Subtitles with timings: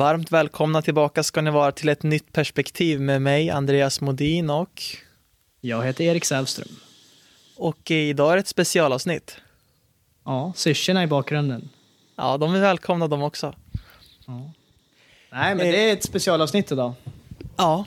[0.00, 4.82] Varmt välkomna tillbaka ska ni vara till ett nytt perspektiv med mig, Andreas Modin och...
[5.60, 6.68] Jag heter Erik Sävström.
[7.56, 9.36] Och idag är det ett specialavsnitt.
[10.24, 11.68] Ja, syrsorna i bakgrunden.
[12.16, 13.54] Ja, de är välkomna de också.
[14.26, 14.52] Ja.
[15.32, 16.92] Nej, men det är ett specialavsnitt idag.
[17.56, 17.84] Ja.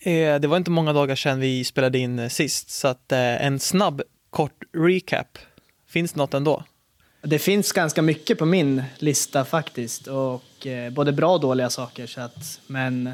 [0.00, 3.46] Eh, Det var inte många dagar sedan vi spelade in eh, sist, så att eh,
[3.46, 5.38] en snabb, kort recap.
[5.88, 6.64] Finns det något ändå?
[7.28, 12.06] Det finns ganska mycket på min lista faktiskt, och eh, både bra och dåliga saker.
[12.06, 13.10] Så att, men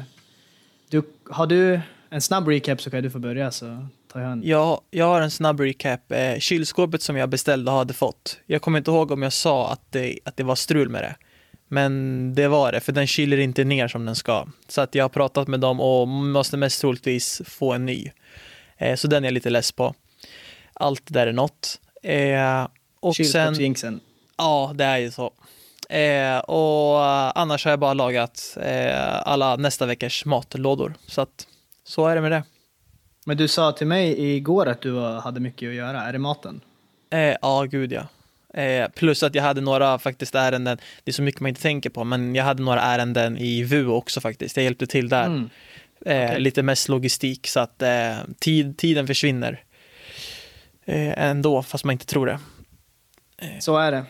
[0.89, 1.79] du, har du
[2.09, 4.43] en snabb recap så kan du få börja så tar jag en.
[4.43, 6.11] Jag, jag har en snabb recap.
[6.11, 8.39] Eh, Kylskåpet som jag beställde hade fått.
[8.45, 11.15] Jag kommer inte ihåg om jag sa att det, att det var strul med det.
[11.67, 14.47] Men det var det, för den kyler inte ner som den ska.
[14.67, 18.11] Så att jag har pratat med dem och måste mest troligtvis få en ny.
[18.77, 19.93] Eh, så den är jag lite less på.
[20.73, 21.79] Allt där är något.
[22.03, 22.67] Eh,
[22.99, 23.99] och sen, Kylskåpsjinxen.
[24.37, 25.33] Ja, det är ju så.
[25.89, 30.93] Eh, och eh, annars har jag bara lagat eh, alla nästa veckors matlådor.
[31.07, 31.47] Så att
[31.83, 32.43] så är det med det.
[33.25, 36.01] Men du sa till mig igår att du hade mycket att göra.
[36.01, 36.61] Är det maten?
[37.09, 38.07] Eh, ja, gud ja.
[38.61, 41.89] Eh, plus att jag hade några faktiskt ärenden, det är så mycket man inte tänker
[41.89, 44.57] på, men jag hade några ärenden i VU också faktiskt.
[44.57, 45.25] Jag hjälpte till där.
[45.25, 45.49] Mm.
[46.05, 46.39] Eh, Okej.
[46.39, 49.63] Lite mest logistik, så att eh, tid, tiden försvinner
[50.85, 52.39] eh, ändå, fast man inte tror det.
[53.59, 54.05] Så är det.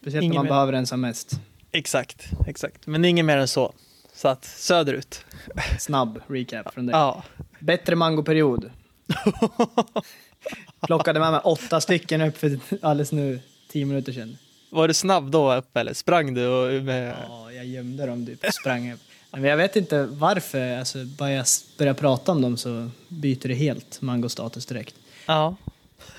[0.00, 0.50] Speciellt Ingen när man mer.
[0.50, 1.40] behöver den som mest.
[1.72, 2.86] Exakt, exakt.
[2.86, 3.72] Men inget mer än så.
[4.14, 5.24] Så att söderut.
[5.78, 6.92] Snabb recap från dig.
[6.96, 7.22] Ja.
[7.58, 8.70] Bättre mangoperiod.
[10.86, 14.36] Plockade med mig åtta stycken upp för alldeles nu, tio minuter sedan.
[14.70, 16.46] Var du snabb då upp eller sprang du?
[16.46, 17.14] Och med...
[17.28, 19.00] Ja, jag gömde dem typ, sprang upp.
[19.30, 21.46] Men jag vet inte varför, alltså, bara jag
[21.78, 24.94] börjar prata om dem så byter det helt mangostatus direkt.
[25.26, 25.56] Ja.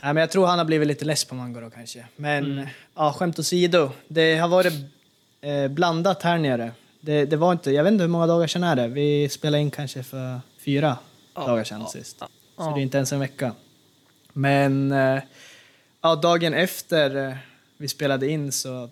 [0.03, 2.05] Nej, men jag tror han har blivit lite less på mango då kanske.
[2.15, 4.73] Men ja, skämt åsido, det har varit
[5.41, 6.71] eh, blandat här nere.
[7.01, 8.87] Det, det var inte, jag vet inte hur många dagar sedan är det?
[8.87, 10.97] Vi spelade in kanske för fyra
[11.35, 12.17] Ja, dagar sedan ja, sist.
[12.19, 13.51] ja, Så det är inte ens en vecka.
[14.33, 15.19] Men eh,
[16.01, 17.35] ja, dagen efter eh,
[17.77, 18.89] vi spelade in så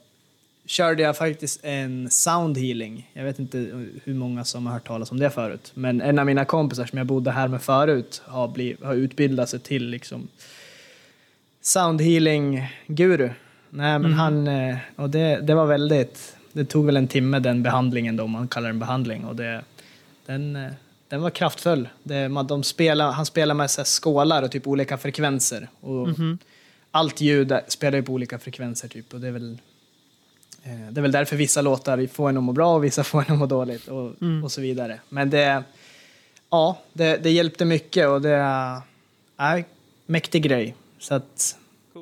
[0.66, 3.10] körde jag faktiskt en sound healing.
[3.14, 3.58] Jag vet inte
[4.04, 5.72] hur många som har hört talas om det förut.
[5.74, 9.50] Men en av mina kompisar som jag bodde här med förut har, bliv, har utbildat
[9.50, 10.28] sig till liksom
[11.62, 13.30] sound healing guru.
[13.70, 17.64] Nej, men han, eh, och det, det var väldigt, det tog väl en timme den
[17.64, 19.26] behandlingen då, om man kallar den behandling.
[19.26, 19.62] Och det,
[20.26, 20.72] den, eh,
[21.08, 21.90] den var kraftfull.
[22.04, 25.68] Det, man, de spelar, han spelar med så skålar och typ olika frekvenser.
[25.82, 26.08] Och
[26.92, 29.14] Allt ljud spelar ju på olika frekvenser typ.
[29.14, 29.58] Och det är väl
[30.64, 33.26] Eh, Det är väl därför vissa låtar får en att må bra och vissa får
[33.28, 35.00] en att må dåligt och, och så vidare.
[35.10, 35.64] Men det,
[36.50, 38.36] ja, det, det hjälpte mycket och det
[39.38, 39.64] är en
[40.06, 40.76] mäktig grej.
[41.00, 41.56] Så att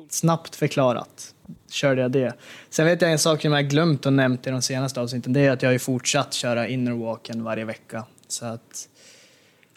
[0.08, 1.34] snabbt förklarat
[1.70, 2.34] körde jag det.
[2.70, 5.32] Sen vet jag en sak som jag glömt och nämnt i de senaste avsnitten.
[5.32, 8.04] Det är att jag har ju fortsatt köra innerwalken varje vecka.
[8.28, 8.88] Så att,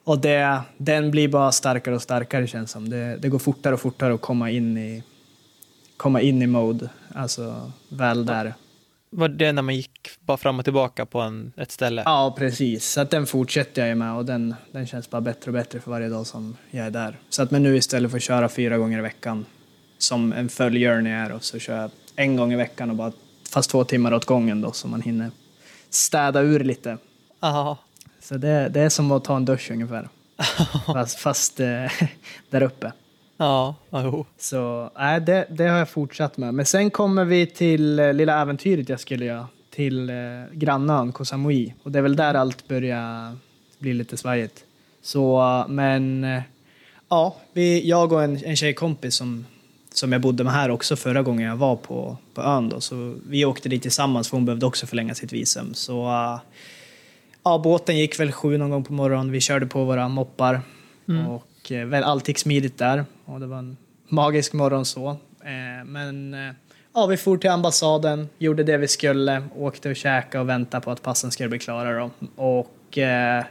[0.04, 2.90] och det, den blir bara starkare och starkare känns som.
[2.90, 5.04] Det, det går fortare och fortare att komma in i
[5.98, 6.90] komma in i mode.
[7.16, 8.54] Alltså väl där.
[9.14, 12.02] Var det när man gick bara fram och tillbaka på en, ett ställe?
[12.06, 12.86] Ja, precis.
[12.92, 15.80] Så att den fortsätter jag ju med och den, den känns bara bättre och bättre
[15.80, 17.20] för varje dag som jag är där.
[17.30, 19.46] Så att men nu istället för att köra fyra gånger i veckan
[19.98, 23.12] som en full journey är och så kör jag en gång i veckan och bara
[23.50, 25.32] fast två timmar åt gången då så man hinner
[25.90, 26.98] städa ur lite.
[27.40, 27.78] Ja.
[28.20, 30.10] Så det, det är som att ta en dusch ungefär.
[30.86, 31.92] fast fast eh,
[32.50, 32.92] där uppe.
[33.42, 34.26] Ja, jo.
[34.38, 36.54] Så nej, det, det har jag fortsatt med.
[36.54, 39.48] Men sen kommer vi till eh, lilla äventyret jag skulle göra.
[39.70, 40.16] Till eh,
[40.52, 41.74] grannön Koh Samui.
[41.84, 43.38] Och det är väl där allt börjar
[43.80, 44.64] bli lite svajigt.
[45.02, 46.42] Så, eh, men eh,
[47.10, 49.46] ja, vi, jag och en, en tjejkompis som,
[49.94, 52.82] som jag bodde med här också förra gången jag var på, på ön då.
[52.82, 55.74] Så vi åkte dit tillsammans för hon behövde också förlänga sitt visum.
[55.74, 56.40] Så eh,
[57.44, 59.32] ja, båten gick väl sju någon gång på morgonen.
[59.32, 60.62] Vi körde på våra moppar.
[61.62, 63.06] Och eh, väl, allt gick smidigt där.
[63.32, 65.10] Och det var en magisk morgon så.
[65.44, 66.54] Eh, men eh,
[66.94, 70.92] ja, vi for till ambassaden, gjorde det vi skulle, åkte och käkade och väntade på
[70.92, 72.10] att passen skulle bli klara då.
[72.36, 73.46] Och eh,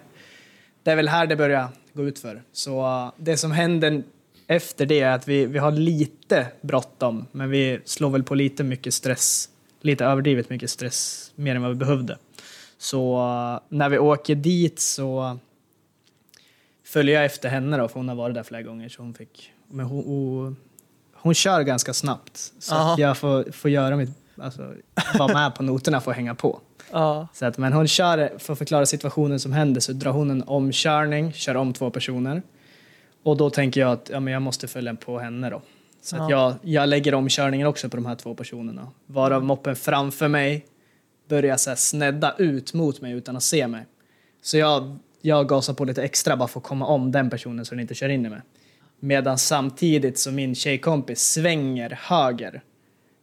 [0.83, 2.43] det är väl här det börjar gå ut för.
[2.53, 4.03] Så eh, det som händer
[4.47, 8.65] efter det är att vi, vi har lite bråttom, men vi slår väl på lite
[8.65, 9.49] mycket stress,
[9.81, 12.19] lite överdrivet mycket stress, mer än vad vi behövde.
[12.79, 13.19] Så
[13.69, 15.39] när vi åker dit så
[16.85, 18.89] följer jag efter henne då, för hon har varit där flera gånger.
[18.89, 20.57] Så hon, fick, men hon, hon,
[21.15, 22.93] hon kör ganska snabbt, så Aha.
[22.93, 24.75] att jag får, får göra mitt, alltså,
[25.19, 26.61] vara med på noterna för att hänga på.
[26.93, 27.29] Ja.
[27.33, 30.43] Så att, men hon kör, för att förklara situationen som händer, så drar hon en
[30.47, 32.43] omkörning, kör om två personer.
[33.23, 35.63] Och då tänker jag att ja, men jag måste följa på henne då.
[36.03, 38.89] Så att jag, jag lägger omkörningen också på de här två personerna.
[39.07, 40.67] Varav moppen framför mig
[41.29, 43.87] började så här snedda ut mot mig utan att se mig.
[44.43, 47.75] Så jag, jag gasar på lite extra bara för att komma om den personen så
[47.75, 48.41] den inte kör in i mig.
[49.01, 52.63] Medan samtidigt så min tjejkompis svänger höger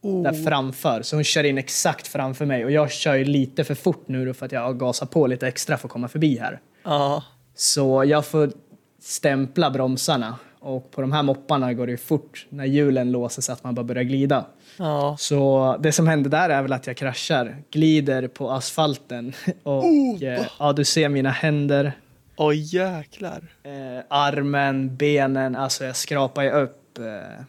[0.02, 1.02] där framför.
[1.02, 4.24] Så hon kör in exakt framför mig och jag kör ju lite för fort nu
[4.24, 6.60] då för att jag har gasat på lite extra för att komma förbi här.
[6.84, 7.24] Ja.
[7.54, 8.52] Så jag får
[9.00, 13.52] stämpla bromsarna och på de här mopparna går det ju fort när hjulen låser så
[13.52, 14.44] att man bara börjar glida.
[14.76, 15.16] Ja.
[15.18, 19.32] Så det som händer där är väl att jag kraschar, glider på asfalten
[19.62, 19.84] och
[20.22, 21.92] eh, ja, du ser mina händer,
[22.40, 23.42] Oj jäklar.
[23.62, 27.44] eh, armen, benen, alltså jag skrapar ju upp, eh,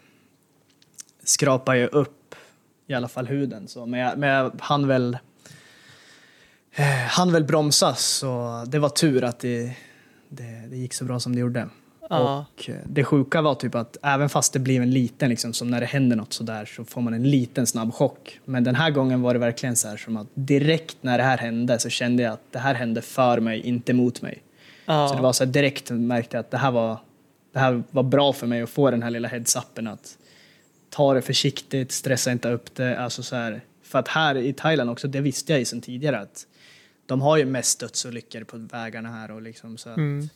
[1.23, 2.35] skrapar ju upp
[2.87, 5.17] i alla fall huden så, men jag, men jag hann väl
[6.75, 9.75] eh, hann väl bromsa så det var tur att det,
[10.29, 11.69] det, det gick så bra som det gjorde.
[12.09, 12.45] Ja.
[12.57, 15.67] Och eh, det sjuka var typ att även fast det blir en liten, liksom, som
[15.67, 18.39] när det händer något sådär så får man en liten snabb chock.
[18.45, 21.37] Men den här gången var det verkligen så här som att direkt när det här
[21.37, 24.43] hände så kände jag att det här hände för mig, inte mot mig.
[24.89, 25.07] Ja.
[25.07, 26.97] Så det var så här direkt märkte jag att det här var,
[27.53, 30.17] det här var bra för mig att få den här lilla heads-upen att
[30.89, 32.99] ta det försiktigt, stressa inte upp det.
[32.99, 36.19] Alltså så här, för att här i Thailand också, det visste jag ju sedan tidigare
[36.19, 36.47] att
[37.05, 40.29] de har ju mest dödsolyckor på vägarna här och liksom så Mm.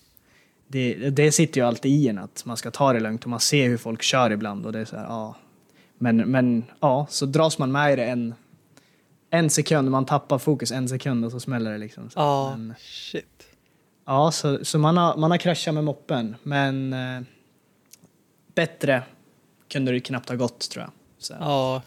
[0.67, 3.39] det, det sitter ju alltid i en att man ska ta det lugnt och man
[3.39, 5.35] ser hur folk kör ibland och det är så här, ja.
[5.97, 8.33] Men, men ja, så dras man med i det en,
[9.29, 12.09] en sekund, man tappar fokus en sekund och så smäller det liksom.
[12.15, 12.55] Ja.
[12.57, 13.47] men, Shit.
[14.05, 17.21] Ja, så, så man, har, man har kraschat med moppen, men eh,
[18.55, 19.03] bättre
[19.67, 20.91] kunde det knappt ha gått tror jag.
[21.19, 21.33] Så.
[21.39, 21.81] Ja.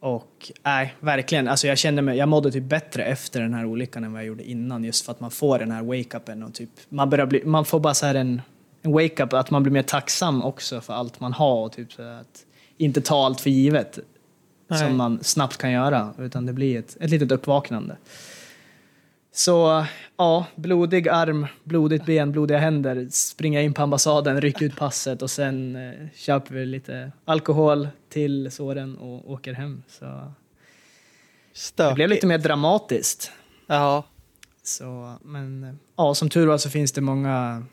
[0.00, 1.48] Och nej, verkligen.
[1.48, 4.26] Alltså jag kände mig, jag mådde typ bättre efter den här olyckan än vad jag
[4.26, 7.44] gjorde innan just för att man får den här wake-upen och typ, man, börjar bli,
[7.44, 8.42] man får bara så här en,
[8.82, 12.02] en wake-up att man blir mer tacksam också för allt man har och typ så
[12.02, 12.44] att
[12.76, 13.98] inte ta allt för givet
[14.68, 14.78] Nej.
[14.78, 17.96] som man snabbt kan göra utan det blir ett, ett litet uppvaknande.
[19.32, 19.86] Så
[20.16, 25.30] ja, blodig arm, blodigt ben, blodiga händer, springa in på ambassaden, rycka ut passet och
[25.30, 29.82] sen eh, köper vi lite alkohol till såren och åker hem.
[29.88, 30.32] Så
[31.52, 31.90] Stökigt.
[31.90, 33.32] det blev lite mer dramatiskt.
[33.66, 34.04] Ja.
[34.62, 37.64] Så, men eh, ja, som tur var så finns det många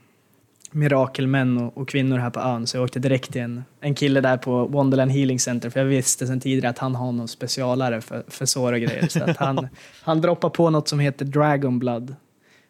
[0.75, 4.21] mirakelmän och, och kvinnor här på ön så jag åkte direkt till en, en kille
[4.21, 8.01] där på Wonderland Healing Center för jag visste sedan tidigare att han har någon specialare
[8.01, 9.07] för, för sår och grejer.
[9.07, 9.67] Så att han,
[10.01, 12.15] han droppar på något som heter Dragon Blood.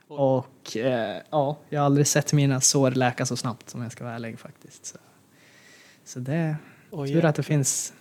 [0.07, 4.04] Och eh, ja, jag har aldrig sett mina sår läka så snabbt om jag ska
[4.04, 4.86] vara ärlig faktiskt.
[4.86, 4.98] Så,
[6.06, 6.57] så det är
[6.92, 7.94] Oj, tur att det finns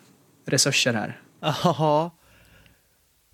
[0.47, 1.21] resurser här.
[1.41, 2.11] Ja.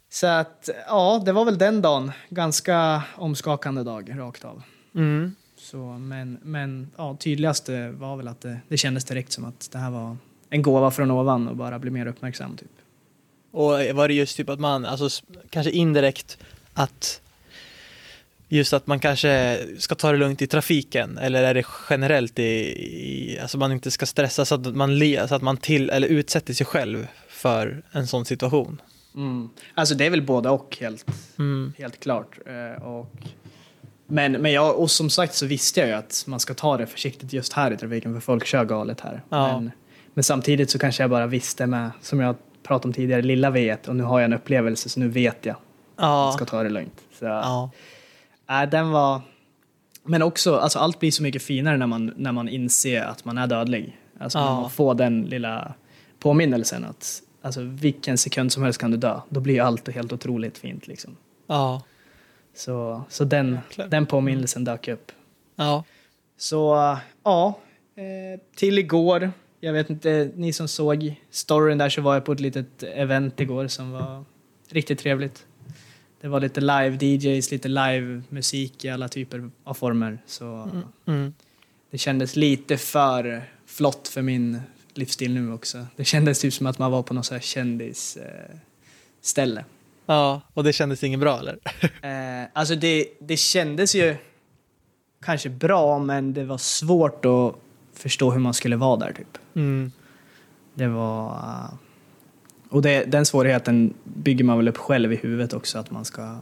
[0.08, 2.12] Så att ja, det var väl den dagen.
[2.28, 4.62] Ganska omskakande dag rakt av.
[4.94, 5.34] Mm.
[5.60, 9.78] Så, men men ja, tydligaste var väl att det, det kändes direkt som att det
[9.78, 10.16] här var
[10.50, 12.56] en gåva från ovan och bara bli mer uppmärksam.
[12.56, 12.70] Typ.
[13.50, 16.38] Och var det just typ att man, alltså kanske indirekt
[16.74, 17.20] att
[18.48, 22.42] just att man kanske ska ta det lugnt i trafiken eller är det generellt i,
[22.42, 26.08] i alltså man inte ska stressa så att man, le, så att man till eller
[26.08, 28.80] utsätter sig själv för en sån situation.
[29.74, 31.06] Alltså det är väl både och helt,
[31.38, 31.72] Mm.
[31.78, 32.38] helt klart.
[32.46, 33.14] Eh, och,
[34.10, 36.86] men, men jag, och som sagt så visste jag ju att man ska ta det
[36.86, 39.22] försiktigt just här i trafiken för folk kör galet här.
[39.28, 39.52] Ja.
[39.60, 39.70] Men,
[40.14, 43.88] men samtidigt så kanske jag bara visste med, som jag pratade om tidigare, lilla vet
[43.88, 45.58] och nu har jag en upplevelse så nu vet jag att
[45.96, 46.32] jag Ja.
[46.36, 47.00] ska ta det lugnt.
[47.18, 47.70] Så, ja.
[48.48, 49.20] Nej, den var...
[50.04, 53.38] Men också, alltså allt blir så mycket finare när man, när man inser att man
[53.38, 53.96] är dödlig.
[54.20, 54.60] Alltså när Ja.
[54.60, 55.74] man får den lilla
[56.18, 59.20] påminnelsen att alltså, vilken sekund som helst kan du dö.
[59.28, 61.16] Då blir allt helt otroligt fint liksom.
[61.46, 61.82] Ja.
[62.54, 63.88] Så, så den, Jäklar.
[63.88, 65.12] den påminnelsen dök upp.
[65.56, 65.84] Ja.
[66.36, 67.58] Så ja,
[67.96, 69.32] eh, till igår.
[69.60, 73.40] Jag vet inte, ni som såg storyn där så var jag på ett litet event
[73.40, 74.24] igår som var
[74.68, 75.46] riktigt trevligt.
[76.20, 80.18] Det var lite live DJs, lite live musik i alla typer av former.
[80.26, 80.70] Så
[81.06, 81.34] Mm.
[81.90, 84.60] det kändes lite för flott för min
[84.94, 85.86] livsstil nu också.
[85.96, 88.56] Det kändes typ som att man var på något så här kändis eh.
[90.14, 91.58] Ja, och det kändes inget bra eller?
[92.02, 94.16] Eh, alltså det, det kändes ju
[95.24, 97.54] kanske bra men det var svårt att
[97.94, 99.38] förstå hur man skulle vara där typ.
[99.54, 99.92] Mm.
[100.74, 101.30] Det var...
[101.30, 101.74] eh,
[102.68, 106.38] och det, den svårigheten bygger man väl upp själv i huvudet också att man ska...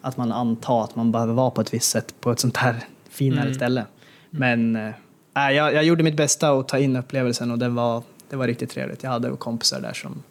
[0.00, 2.76] Att man antar att man behöver vara på ett visst sätt på ett sånt här
[3.10, 3.54] finare Mm.
[3.54, 3.84] ställe.
[4.30, 4.90] Men eh,
[5.34, 8.46] nej, jag, jag gjorde mitt bästa att ta in upplevelsen och det var, det var
[8.46, 9.02] riktigt trevligt.
[9.02, 10.22] Jag hade kompisar där som,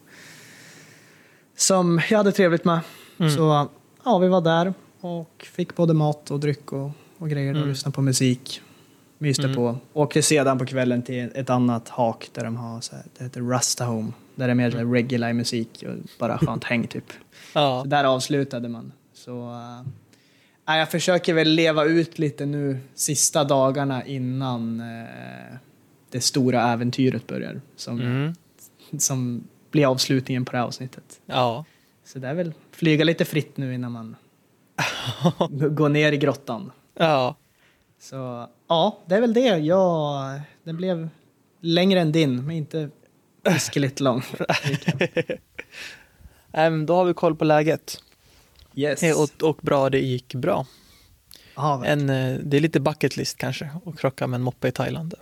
[1.60, 2.80] som jag hade trevligt med.
[3.18, 3.32] Mm.
[3.32, 3.68] Så
[4.06, 7.70] ja, vi var där och fick både mat och dryck och, och grejer och Mm.
[7.70, 8.62] lyssnade på musik.
[9.18, 9.56] Myste Mm.
[9.56, 9.78] på.
[9.94, 13.42] Åkte sedan på kvällen till ett annat hak där de har så här, det heter
[13.42, 14.12] Rasta Home.
[14.36, 14.94] Där det är mer mm.
[14.94, 17.06] regular musik och bara skönt häng typ.
[17.54, 17.84] Ja.
[17.88, 18.92] Där avslutade man.
[19.14, 19.32] Så,
[20.66, 25.58] uh, jag försöker väl leva ut lite nu sista dagarna innan uh,
[26.12, 27.62] det stora äventyret börjar.
[27.76, 28.34] Som, Mm.
[28.98, 31.22] som blir avslutningen på det här avsnittet.
[31.26, 31.66] Ja.
[32.06, 34.16] Så det är väl flyga lite fritt nu innan man
[35.50, 36.72] går ner i grottan.
[37.00, 37.36] Ja.
[38.00, 39.58] Så ja, det är väl det.
[39.58, 41.10] Ja, den blev
[41.62, 42.90] längre än din, men inte
[43.50, 44.24] hiskeligt lång.
[46.52, 48.04] Ähm, då har vi koll på läget.
[48.76, 49.04] Yes.
[49.04, 50.66] Eh, Och, och bra, det gick bra.
[51.56, 54.72] Ja, En, eh, det är lite bucket list kanske, att krocka med en moppe i
[54.72, 55.14] Thailand.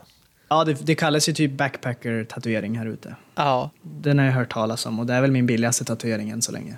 [0.48, 3.16] Ja det, det kallas ju typ backpacker-tatuering här ute.
[3.36, 6.42] Ja, Den har jag hört talas om och det är väl min billigaste tatuering än
[6.42, 6.78] så länge.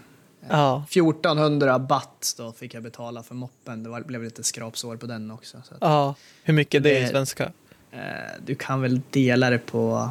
[0.50, 3.84] ja, 1400 baht då fick jag betala för moppen.
[3.84, 5.58] Det var, blev lite skrapsår på den också.
[5.64, 6.16] Så ja.
[6.44, 7.52] Hur mycket det är i Det- svenska?
[7.92, 8.00] eh,
[8.46, 10.10] du kan väl dela det på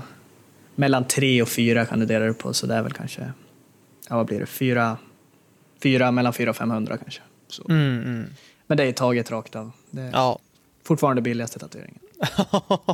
[0.74, 3.32] mellan tre och fyra kan du dela det på så det är väl kanske,
[4.08, 4.96] ja vad blir det, fyra,
[5.82, 7.20] fyra mellan fyra och 500 kanske.
[7.68, 8.26] Mm, mm.
[8.66, 9.70] Men det är taget rakt av.
[9.90, 10.38] Det är Ja.
[10.84, 11.98] fortfarande billigaste tatueringen.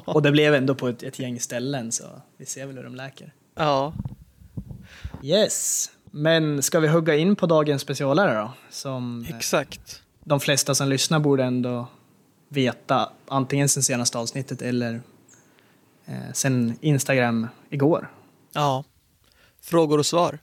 [0.04, 2.04] Och det blev ändå på ett, ett gäng ställen så
[2.37, 3.33] vi ser väl hur de läker.
[3.54, 3.93] ja.
[5.23, 8.52] Yes, men ska vi hugga in på dagens specialare då?
[8.71, 10.02] Som eh, Exakt.
[10.25, 11.87] de flesta som lyssnar borde ändå
[12.49, 15.00] veta antingen sen senaste avsnittet eller
[16.07, 18.11] eh, sen Instagram igår.
[18.52, 18.85] Ja.
[19.61, 20.38] Frågor och svar.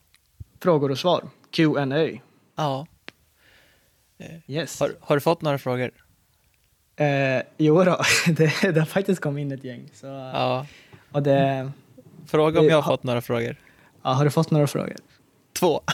[0.60, 2.20] Frågor och svar, Q&A.
[2.56, 2.88] Ja.
[4.48, 4.80] Yes.
[4.80, 5.92] Har, har du fått några frågor?
[6.96, 9.90] Eh, jo då, det, det har faktiskt kommit in ett gäng.
[9.94, 10.66] Så, Ja.
[11.12, 11.72] och det,
[12.28, 13.56] Fråga om Det- jag har ha- fått några frågor.
[14.04, 14.96] ja, har du fått några frågor?
[15.60, 15.82] Två.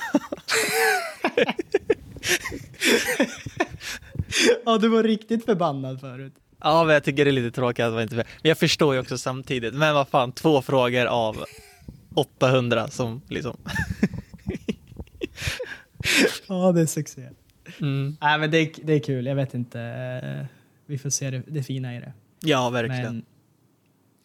[4.66, 6.34] Ja, du var riktigt förbannad förut.
[6.62, 8.16] Ja, men jag tycker det är lite tråkigt att man inte...
[8.16, 9.74] Men jag förstår ju också samtidigt.
[9.74, 11.44] Men vad fan, två frågor av
[12.16, 13.58] 800 som liksom...
[16.48, 17.22] Ja, det är succé.
[17.82, 18.18] Mm.
[18.22, 19.26] Nej, men det, är- det är kul.
[19.26, 20.48] Jag vet inte.
[20.88, 22.14] Vi får se det, det fina i det.
[22.40, 23.26] Ja, verkligen.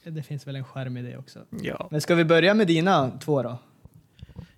[0.05, 1.39] Men det finns väl en skärm i det också.
[1.63, 1.89] Ja.
[1.91, 3.59] Men ska vi börja med dina två då?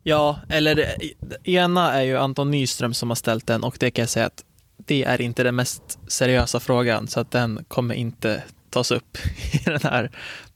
[0.02, 4.02] ja, eller det, ena är ju Anton Nyström som har ställt den och det kan
[4.02, 4.44] jag säga att
[4.76, 9.18] det är inte den mest seriösa frågan så att den kommer inte tas upp
[9.52, 10.11] i den här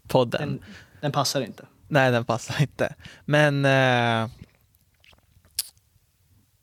[0.08, 0.48] podden.
[0.48, 0.60] Den,
[1.00, 1.64] den passar inte.
[1.88, 2.94] Nej, den passar inte.
[3.24, 4.22] Men eh,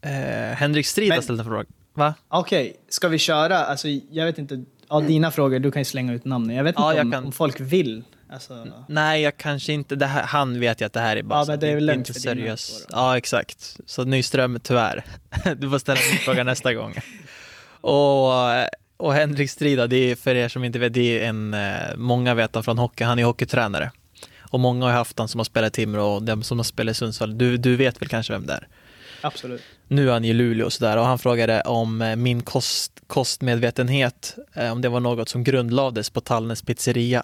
[0.01, 1.65] eh, Henrik Strid har ställt en fråga.
[1.93, 2.13] Va?
[2.27, 3.57] Okej, ska vi köra?
[3.57, 4.63] Alltså, jag vet inte.
[4.89, 6.55] Ja, dina frågor, du kan ju slänga ut namnen.
[6.55, 7.25] Jag vet Ja, inte om, kan.
[7.25, 8.03] om folk vill.
[8.29, 9.95] Alltså, Nej, jag kanske inte.
[9.95, 11.89] Det här, han vet ju att det här är bara Ja, men det är väl
[11.89, 12.87] inte seriöst.
[12.91, 13.77] Ja, exakt.
[13.85, 15.05] Så Nyström, tyvärr.
[15.57, 16.93] Du får ställa min fråga nästa gång.
[17.81, 18.31] Och,
[18.97, 22.33] och Henrik Strida, det är för er som inte vet, det är en, eh, många
[22.33, 23.91] vet han från hockey, han är hockeytränare.
[24.39, 26.91] Och många har haft han som har spelat i Timrå och de som har spelat
[26.91, 27.37] i Sundsvall.
[27.37, 28.67] Du, du vet väl kanske vem det är?
[29.21, 29.61] absolut.
[29.87, 34.35] Nu är han i Luleå och sådär och han frågade om eh, min kost, kostmedvetenhet,
[34.53, 37.23] eh, om det var något som grundlades på Tallnäs pizzeria.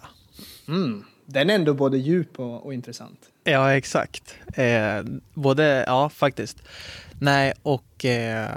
[0.68, 1.04] Mm.
[1.26, 3.18] Den är ändå både djup och, och intressant.
[3.44, 4.34] Ja, exakt.
[4.54, 5.02] Eh,
[5.34, 6.62] både, ja faktiskt.
[7.18, 8.48] Nej, och eh,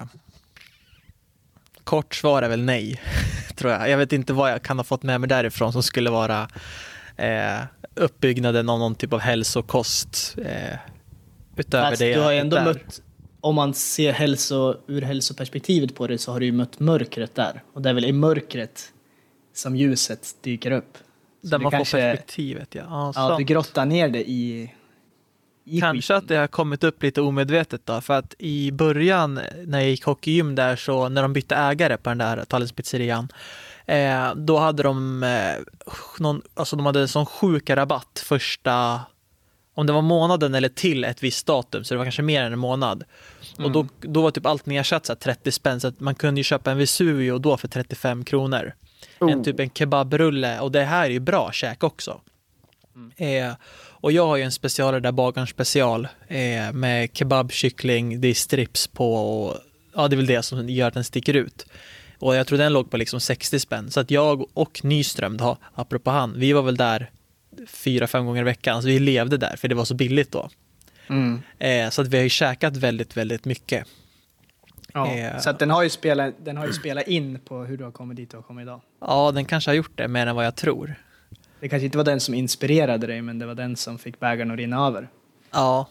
[1.84, 3.02] kort svar är väl nej,
[3.56, 3.90] tror jag.
[3.90, 6.48] Jag vet inte vad jag kan ha fått med mig därifrån som skulle vara
[7.18, 7.60] eh,
[7.96, 10.36] uppbyggnaden av någon typ av hälsokost.
[10.46, 10.78] Eh,
[11.56, 12.66] utöver Fast det du har ju ändå där.
[12.66, 13.02] mött,
[13.46, 17.64] om man ser hälso, ur hälsoperspektivet på det så har du ju mött mörkret där.
[17.74, 18.92] Och det är väl i mörkret
[19.54, 20.98] som ljuset dyker upp.
[21.44, 22.82] Så Där man kanske- får perspektivet, ja.
[22.90, 24.72] ja, Ja, du grottar ner det i,
[25.66, 26.18] i Kanske skiten.
[26.18, 30.04] att det har kommit upp lite omedvetet då, för att i början när jag gick
[30.06, 33.28] hockeygym där så när de bytte ägare på den där Tallens pizzerian
[33.86, 35.56] eh, då hade de eh,
[36.20, 39.02] någon, alltså de hade sån sjuk rabatt första
[39.76, 42.54] om det var månaden eller till ett visst datum, så det var kanske mer än
[42.54, 43.04] en månad.
[43.58, 46.40] Och då, då var typ allt nedsatt så här 30 spänn, så att man kunde
[46.40, 48.74] ju köpa en Vesuvio då för 35 kronor.
[49.20, 49.44] En Oh.
[49.44, 52.22] typ en kebabrulle och det här är ju bra käk också.
[53.18, 53.54] Eh,
[53.88, 58.34] och jag har ju en specialare där, Bagarns special, eh, med kebab, kyckling, det är
[58.34, 59.58] strips på och
[59.96, 61.66] ja, det är väl det som gör att den sticker ut.
[62.20, 63.92] Och jag tror den låg på liksom 60 spänn.
[63.92, 67.12] Så att jag och Nyström, då, apropå han, vi var väl där
[67.68, 68.82] fyra, fem gånger i veckan.
[68.82, 70.50] Så vi levde där, för det var så billigt då.
[71.08, 71.42] Mm.
[71.60, 73.88] Eh, så att vi har ju käkat väldigt, väldigt mycket.
[74.94, 75.16] Ja.
[75.16, 75.40] Eh.
[75.40, 77.92] Så att den har, ju spelat, den har ju spelat in på hur du har
[77.92, 78.82] kommit dit du har kommit idag.
[79.02, 80.96] Ja, den kanske har gjort det mer än vad jag tror.
[81.60, 84.52] Det kanske inte var den som inspirerade dig, men det var den som fick bägaren
[84.52, 85.10] att rinna över.
[85.52, 85.88] Ja,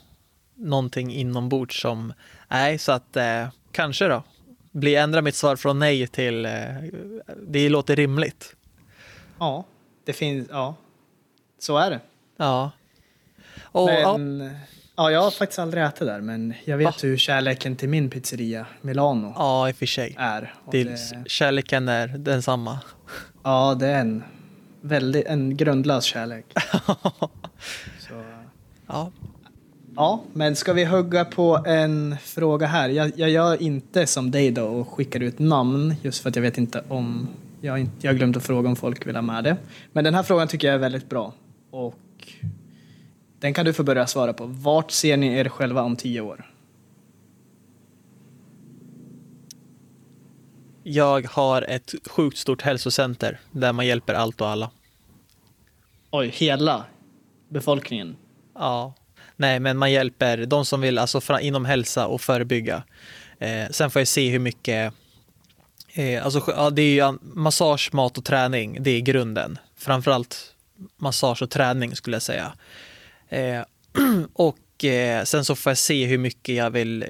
[0.54, 2.12] någonting inombords som,
[2.49, 4.23] nej, så att eh, kanske då.
[4.73, 6.52] Bli ändra mitt svar från nej till, eh,
[7.47, 8.56] det låter rimligt.
[9.38, 9.64] Ja,
[10.04, 10.75] det finns, ja.
[11.64, 12.00] Så är det.
[12.37, 12.71] Ja.
[13.62, 14.50] Och, ja, men
[14.97, 18.66] Ja, jag har faktiskt aldrig ätit där, men jag vet hur kärleken till min pizzeria,
[18.80, 20.14] Milano, Ja, i och för sig.
[20.18, 20.54] är.
[20.64, 22.78] Och Det, det, Kärleken är densamma.
[23.42, 24.25] ja, det är en,
[24.80, 26.44] väldigt, en grundlös kärlek.
[27.99, 28.25] Så,
[28.87, 29.11] Ja,
[29.97, 32.88] ja, men ska vi hugga på en fråga här?
[32.88, 36.42] Jag, jag gör inte som dig då och skickar ut namn, just för att jag
[36.42, 37.28] vet inte om...
[37.61, 37.73] Jag
[38.04, 39.56] har glömt att fråga om folk vill ha med det.
[39.92, 41.33] Men den här frågan tycker jag är väldigt bra.
[41.75, 42.33] Och
[43.40, 44.47] den kan du få börja svara på.
[44.47, 46.50] Vart ser ni er själva om tio år?
[50.87, 54.71] jag har ett sjukt stort hälsocenter där man hjälper allt och alla.
[56.11, 56.85] Oj, hela
[57.49, 58.16] befolkningen?
[58.54, 58.95] Ja,
[59.37, 62.83] nej, men man hjälper de som vill, alltså fra- inom hälsa och förebygga.
[63.38, 64.95] Eh, sen får jag se hur mycket,
[65.95, 69.59] eh, alltså ja, det är ju massage, mat och träning, det är grunden.
[69.76, 70.53] Framförallt
[70.97, 72.52] massage och träning skulle jag säga.
[73.28, 73.62] Eh,
[74.33, 77.04] och eh, sen så får jag se hur mycket jag vill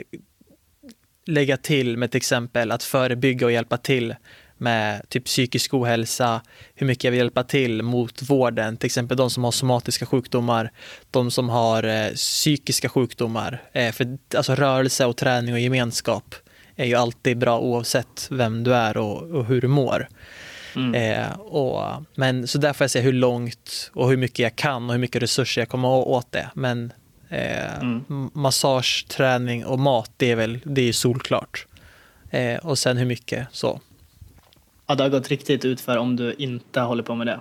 [1.26, 4.14] lägga till med till exempel att förebygga och hjälpa till
[4.56, 6.42] med typ psykisk ohälsa,
[6.74, 10.72] hur mycket jag vill hjälpa till mot vården, till exempel de som har somatiska sjukdomar,
[11.10, 13.62] de som har eh, psykiska sjukdomar.
[13.72, 16.34] Eh, för alltså rörelse och träning och gemenskap
[16.76, 20.08] är ju alltid bra oavsett vem du är och, och hur du mår.
[20.94, 24.84] Eh, och, men så där får jag se hur långt och hur mycket jag kan
[24.86, 26.50] och hur mycket resurser jag kommer åt det.
[26.54, 26.92] Men
[27.28, 31.66] eh, m- massage, träning och mat, det är väl det är ju solklart.
[32.30, 33.80] Eh, och sen hur mycket så.
[34.86, 37.40] Ja, det har gått riktigt ut för om du inte håller på med det.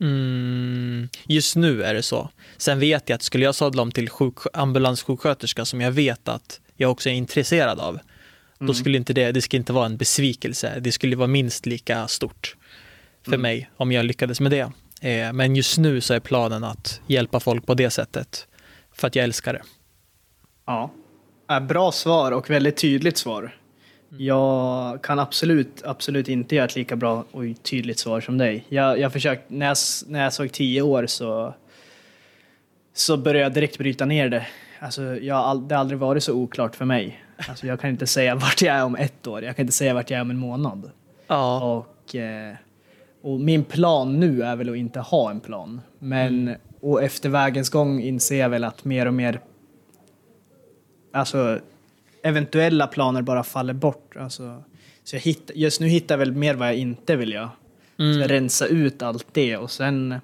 [0.00, 2.30] Mm, just nu är det så.
[2.56, 6.60] Sen vet jag att skulle jag sadla om till sjuk, ambulanssjuksköterska som jag vet att
[6.76, 7.98] jag också är intresserad av,
[8.58, 10.80] då skulle inte det, det skulle inte vara en besvikelse.
[10.80, 12.56] Det skulle vara minst lika stort
[13.24, 14.72] för mig om jag lyckades med det.
[15.00, 18.46] Eh, men just nu så är planen att hjälpa folk på det sättet.
[18.92, 19.62] För att jag älskar det.
[20.66, 20.90] Ja.
[21.50, 23.56] Äh, Bra svar och väldigt tydligt svar.
[24.18, 28.64] Jag kan absolut, absolut inte göra ett lika bra och tydligt svar som dig.
[28.68, 31.54] Jag, jag försökt, när jag, när jag såg tio år så,
[32.94, 34.46] så började jag direkt bryta ner det.
[34.80, 37.24] Alltså, jag, det har aldrig varit så oklart för mig.
[37.48, 39.94] Alltså, jag kan inte säga vart jag är om ett år, jag kan inte säga
[39.94, 40.90] vart jag är om en månad.
[41.26, 42.54] Ja, Och, eh,
[43.24, 45.80] och min plan nu är väl att inte ha en plan.
[45.98, 49.40] Men och efter vägens gång inser jag väl att mer och mer
[51.12, 51.58] alltså,
[52.22, 54.16] eventuella planer bara faller bort.
[54.16, 54.62] Alltså,
[55.04, 57.50] så jag hitt, just nu hittar jag väl mer vad jag inte vill göra.
[57.96, 60.14] Så jag rensa ut allt det och sen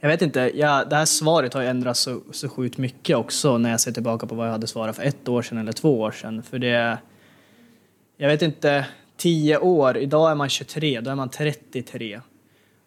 [0.00, 3.58] jag vet inte, jag, det här svaret har ju ändrats så, så sjukt mycket också
[3.58, 6.00] när jag ser tillbaka på vad jag hade svarat för ett år sedan eller två
[6.00, 6.42] år sedan.
[6.42, 6.98] För det,
[8.16, 12.20] jag vet inte, 10 år, idag är man 23, då är man 33.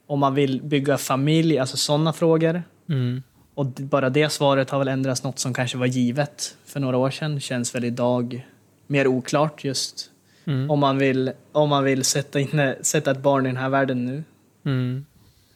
[0.07, 2.63] Om man vill bygga familj, alltså sådana frågor.
[2.89, 3.23] mm.
[3.53, 7.09] Och bara det svaret har väl ändrats något som kanske var givet för några år
[7.11, 7.39] sedan.
[7.39, 8.47] Känns väl idag
[8.87, 10.11] mer oklart just
[10.45, 10.71] Mm.
[10.71, 14.05] om man vill, om man vill sätta, in, sätta ett barn i den här världen
[14.05, 14.23] nu.
[14.65, 15.05] Mm.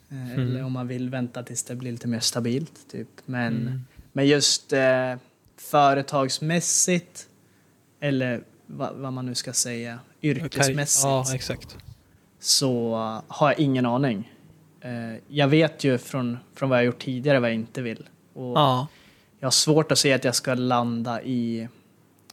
[0.10, 2.72] Eh, Eller om man vill vänta tills det blir lite mer stabilt.
[2.92, 3.08] Typ.
[3.26, 5.16] Men, men just eh,
[5.58, 7.28] företagsmässigt,
[8.00, 11.78] eller vad, vad man nu ska säga, yrkesmässigt, Ja, exakt.
[12.40, 14.32] så uh, har jag ingen aning.
[14.82, 18.08] Eh, jag vet ju från, från vad jag gjort tidigare vad jag inte vill.
[18.34, 18.88] Och Ja.
[19.40, 21.68] Jag har svårt att se att jag ska landa i,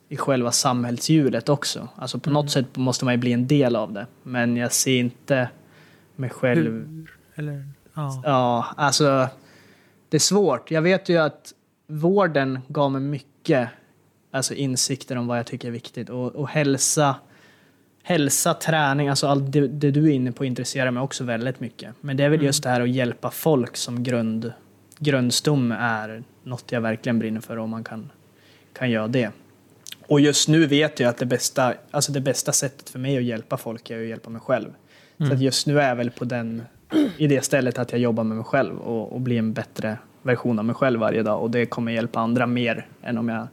[0.09, 1.89] i själva samhällshjulet också.
[1.97, 4.07] Alltså på något sätt måste man ju bli en del av det.
[4.23, 5.49] Men jag ser inte
[6.17, 7.11] mig själv Hur?
[7.35, 8.23] Eller, ja.
[8.25, 9.29] Ja, alltså
[10.09, 10.71] det är svårt.
[10.71, 11.53] Jag vet ju att
[11.87, 13.69] vården gav mig mycket
[14.31, 16.11] alltså, insikter om vad jag tycker är viktigt.
[16.11, 17.17] Och, och hälsa,
[18.09, 21.95] hälsa, träning, alltså allt det, det du är inne på intresserar mig också väldigt mycket.
[22.01, 24.53] Men det är väl just det här att hjälpa folk som grund,
[24.99, 28.11] grundstomme är något jag verkligen brinner för om man kan,
[28.73, 29.31] kan göra det.
[30.07, 33.25] Och just nu vet jag att det bästa, alltså det bästa sättet för mig att
[33.25, 34.69] hjälpa folk är att hjälpa mig själv.
[35.19, 36.63] Så att just nu är jag väl på den,
[37.17, 40.59] i det stället att jag jobbar med mig själv och, och blir en bättre version
[40.59, 41.43] av mig själv varje dag.
[41.43, 43.47] Och det kommer hjälpa andra mer än om jag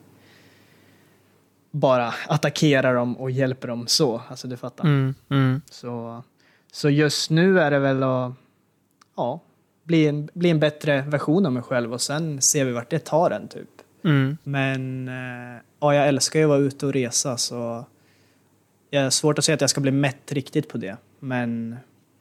[1.75, 4.21] bara attackerar dem och hjälper dem så.
[4.29, 4.83] Alltså du fattar.
[4.83, 5.15] Mm.
[5.29, 5.61] Mm.
[5.71, 6.23] Så,
[6.71, 8.33] så just nu är det väl att
[9.17, 9.41] ja,
[9.83, 12.99] bli, en, bli en bättre version av mig själv och sen ser vi vart det
[12.99, 13.69] tar en typ.
[14.03, 14.37] Mm.
[14.43, 17.85] Men eh, ja, jag älskar ju att vara ute och resa så
[18.89, 20.97] jag har svårt att säga att jag ska bli mätt riktigt på det.
[21.19, 21.77] Men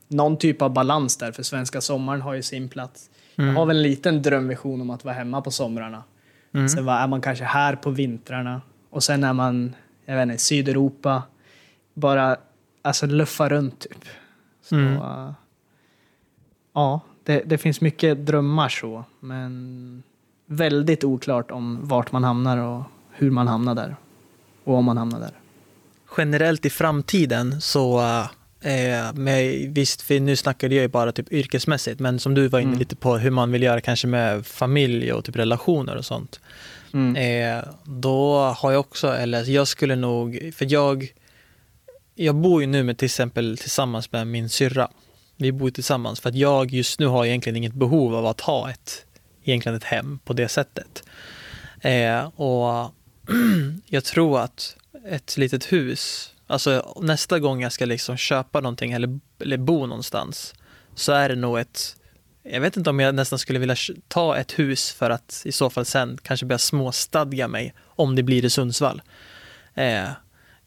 [0.09, 3.11] någon typ av balans där, för svenska sommaren har ju sin plats.
[3.35, 6.05] Jag har väl en liten drömvision om att vara hemma på somrarna.
[6.55, 6.69] Mm.
[6.69, 8.61] Sen är man kanske här på vintrarna
[8.95, 9.75] och sen är man,
[10.07, 11.23] jag vet inte, Sydeuropa.
[11.95, 12.37] Bara,
[12.83, 14.05] alltså luffa runt typ.
[14.63, 14.93] Så, Mm.
[14.97, 15.31] eh,
[16.75, 20.03] ja, det, det finns mycket drömmar så, men
[20.47, 23.97] väldigt oklart om vart man hamnar och hur man hamnar där.
[24.65, 25.33] Och om man hamnar där.
[26.17, 28.01] Generellt i framtiden så,
[28.61, 32.69] eh, med, visst, nu snackade jag ju bara typ yrkesmässigt, men som du var inne
[32.69, 32.79] Mm.
[32.79, 36.41] lite på hur man vill göra kanske med familj och typ relationer och sånt.
[36.95, 37.17] Mm.
[37.17, 41.13] Eh, då har jag också, eller jag skulle nog, för jag,
[42.15, 44.91] jag bor ju nu med till exempel tillsammans med min syrra.
[45.37, 48.71] Vi bor tillsammans för att jag just nu har egentligen inget behov av att ha
[48.71, 49.07] ett,
[49.45, 51.03] egentligen ett hem på det sättet.
[51.81, 52.95] Eh, och
[53.87, 54.77] jag tror att
[55.09, 60.55] ett litet hus, alltså nästa gång jag ska liksom köpa någonting eller, eller bo någonstans
[60.95, 61.97] så är det nog ett
[62.45, 63.77] jag vet inte om jag nästan skulle vilja
[64.09, 68.23] ta ett hus för att i så fall sen kanske börja småstadga mig om det
[68.23, 69.03] blir i Sundsvall.
[69.75, 70.09] Eh,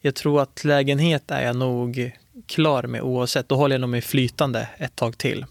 [0.02, 2.12] jag tror att lägenhet är jag nog
[2.46, 3.50] klar med oavsett.
[3.50, 5.46] Då håller jag nog mig flytande ett tag till.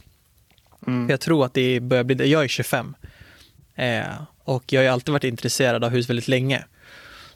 [0.86, 1.10] Mm.
[1.10, 2.96] Jag tror att det börjar bli, jag är 25
[3.74, 4.02] eh,
[4.44, 6.64] och jag har alltid varit intresserad av hus väldigt länge.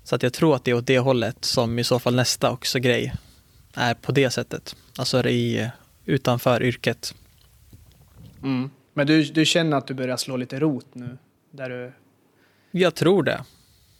[0.04, 2.50] Så att jag tror att det är åt det hållet som i så fall nästa
[2.50, 3.14] också grej
[3.74, 4.76] är på det sättet.
[4.98, 5.70] Alltså i,
[6.04, 7.14] utanför yrket.
[8.42, 8.70] Mm.
[8.94, 11.18] Men du, du känner att du börjar slå lite rot nu?
[11.50, 11.92] Där du...
[12.70, 13.44] Jag tror det.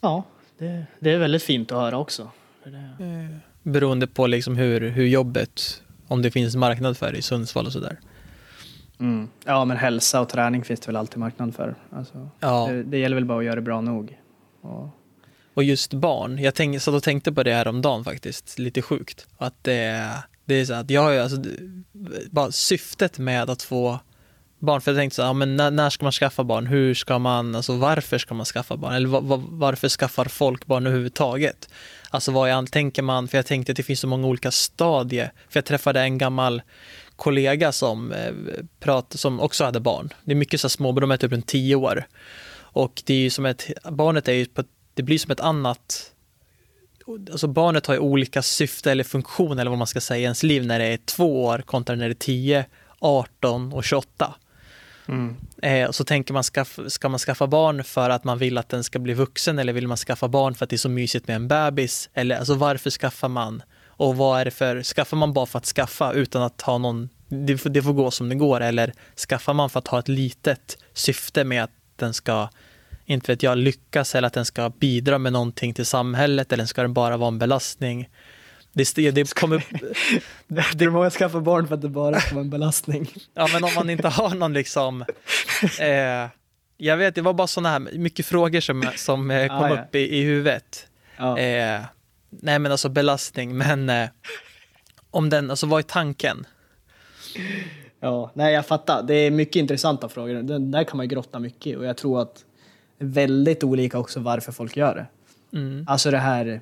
[0.00, 0.24] Ja,
[0.59, 2.31] det, det är väldigt fint att höra också.
[2.62, 3.05] För det...
[3.05, 7.66] Eh, Beroende på liksom hur, hur jobbet, om det finns marknad för det i Sundsvall
[7.66, 8.00] och sådär.
[9.00, 9.29] Mm.
[9.44, 11.74] Ja, men hälsa och träning finns det väl alltid marknad för.
[11.92, 14.18] Alltså, Ja, det, det gäller väl bara att göra det bra nog.
[14.61, 14.88] Och,
[15.55, 16.38] och just barn.
[16.38, 19.26] Jag tänk, satt och tänkte på det här om dagen faktiskt, lite sjukt.
[19.38, 20.11] Att det,
[20.44, 21.42] det är så att jag har ju alltså,
[22.31, 23.98] bara syftet med att få
[24.61, 26.66] barn, för jag tänkte så här, ja, men när, när ska man skaffa barn?
[26.66, 28.94] Hur ska man, alltså varför ska man skaffa barn?
[28.94, 31.68] Eller va, va, varför skaffar folk barn överhuvudtaget?
[32.11, 35.33] Alltså vad är, tänker man, för jag tänkte att det finns så många olika stadier.
[35.49, 36.62] För jag träffade en gammal
[37.16, 38.33] kollega som, eh,
[38.81, 40.12] prat, som också hade barn.
[40.25, 42.07] Det är mycket så små, men de är typ runt tio år.
[42.73, 46.12] Och det är ju som ett, barnet är ju på, det blir som ett annat
[47.31, 50.42] Alltså barnet har ju olika syfte eller funktion eller vad man ska säga i ens
[50.42, 52.64] liv när det är två år kontra när det är 10,
[52.99, 54.35] 18 och 28
[55.11, 55.37] mm.
[55.62, 58.85] Eh, så tänker man, skaff, ska man skaffa barn för att man vill att den
[58.85, 61.37] ska bli vuxen eller vill man skaffa barn för att det är så mysigt med
[61.37, 62.11] en bebis?
[62.14, 63.62] Eller alltså varför skaffar man?
[63.87, 67.09] Och vad är det för, skaffar man bara för att skaffa utan att ha någon,
[67.29, 68.92] det får, det får gå som det går eller
[69.29, 72.49] skaffar man för att ha ett litet syfte med att den ska,
[73.05, 76.83] inte vet jag, lyckas eller att den ska bidra med någonting till samhället eller ska
[76.83, 78.09] den bara vara en belastning?
[78.72, 79.64] Det, det, det kommer
[80.76, 83.11] Det är många skaffar barn för att det bara ska vara en belastning.
[83.35, 85.04] Ja, men om man inte har någon liksom...
[85.80, 86.28] Eh,
[86.76, 89.83] jag vet, det var bara sådana här mycket frågor som, som eh, kom Ah, ja.
[89.83, 90.87] upp i, i huvudet.
[91.16, 91.38] Ja.
[91.38, 91.80] Eh,
[92.30, 94.09] nej, men alltså belastning, men eh,
[95.11, 96.46] om den, alltså vad är tanken?
[98.00, 99.02] Ja, nej jag fattar.
[99.02, 100.35] Det är mycket intressanta frågor.
[100.35, 102.44] Den där kan man grotta mycket i och jag tror att
[102.98, 105.06] det är väldigt olika också varför folk gör det.
[105.59, 105.85] Mm.
[105.88, 106.61] Alltså det här,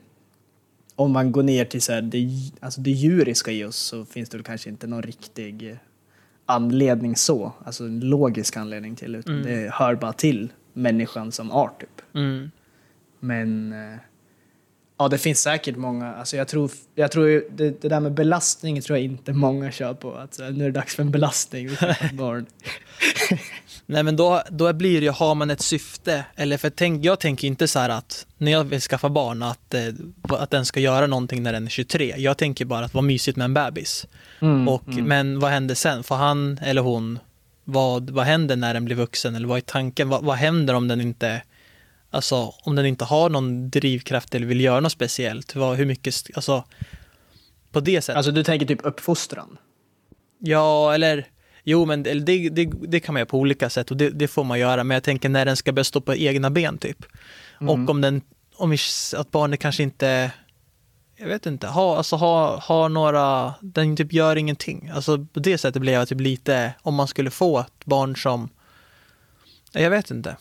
[0.99, 2.29] om man går ner till så här, det,
[2.61, 5.79] alltså det djuriska i oss så finns det väl kanske inte någon riktig
[6.47, 9.47] anledning så, alltså en logisk anledning till, utan Mm.
[9.47, 12.03] det hör bara till människan som art typ.
[12.15, 12.51] Mm.
[13.21, 13.99] Men eh,
[14.99, 18.81] ja, det finns säkert många, alltså jag tror, jag tror det, det där med belastning
[18.83, 21.11] tror jag inte många kör på, att så här, nu är det dags för en
[21.11, 21.69] belastning,
[22.13, 22.47] barn.
[23.91, 27.21] Nej, men då, då blir det ju, har man ett syfte, eller för tänk, jag
[27.21, 29.83] tänker inte så här att när jag vill skaffa barn att, eh,
[30.23, 32.15] att den ska göra någonting när den är 23.
[32.17, 34.07] Jag tänker bara att vara mysigt med en bebis.
[34.41, 36.03] Mm, Och, Men vad händer sen?
[36.03, 37.19] Får han eller hon,
[37.65, 39.35] vad, vad händer när den blir vuxen?
[39.35, 40.09] Eller vad är tanken?
[40.09, 41.43] Vad, vad händer om den inte
[42.11, 46.15] Alltså om den inte har någon drivkraft eller vill göra något speciellt, vad, hur mycket,
[46.35, 46.65] alltså
[47.73, 48.17] på det sättet.
[48.17, 49.59] Alltså du tänker typ uppfostran?
[50.39, 51.27] ja, eller
[51.69, 54.45] jo, men det, det, det, kan man göra på olika sätt och det, det får
[54.45, 54.85] man göra.
[54.85, 57.05] Men jag tänker när den ska börja stå på egna ben typ.
[57.61, 57.69] Mm.
[57.69, 58.23] Och om den,
[58.57, 58.77] om
[59.17, 60.33] att barnet kanske inte,
[61.17, 64.91] jag vet inte, har, alltså har, har några, den typ gör ingenting.
[64.95, 68.49] Alltså på det sättet blir jag typ lite, om man skulle få ett barn som,
[69.73, 70.37] jag vet inte.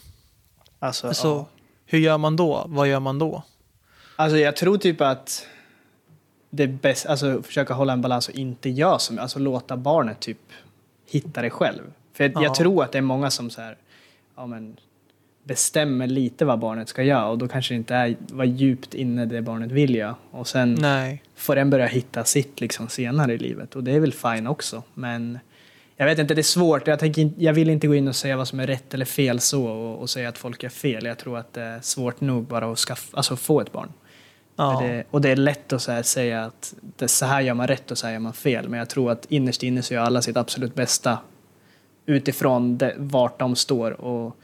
[0.80, 1.48] Alltså, Alltså, ja.
[1.86, 2.64] hur gör man då?
[2.68, 3.44] Vad gör man då?
[4.16, 5.48] alltså jag tror typ att
[6.50, 10.20] det är bäst, alltså försöka hålla en balans och inte göra som, alltså låta barnet
[10.20, 10.38] typ
[11.08, 11.82] hitta det själv.
[12.14, 12.44] För jag, Ja.
[12.44, 13.78] jag tror att det är många som så här,
[14.36, 14.78] ja men
[15.44, 19.26] bestämmer lite vad barnet ska göra och då kanske det inte är vad djupt inne
[19.26, 20.16] det barnet vill göra.
[20.32, 21.24] Och sen Nej.
[21.36, 24.84] får den börja hitta sitt liksom senare i livet och det är väl fine också.
[24.94, 25.40] Men
[25.96, 26.88] jag vet inte, det är svårt.
[26.88, 29.40] Jag, tänker, jag vill inte gå in och säga vad som är rätt eller fel
[29.40, 31.06] så och, och säga att folk är fel.
[31.06, 33.90] Jag tror att det är svårt nog bara att skaffa, alltså få ett barn.
[34.58, 34.80] Ja.
[34.82, 37.92] Det, och det är lätt att här säga att det, så här gör man rätt
[37.92, 38.70] och så här gör man fel.
[38.70, 41.18] Men jag tror att innerst inne så gör alla sitt absolut bästa
[42.06, 43.92] utifrån det, vart de står.
[44.02, 44.38] Och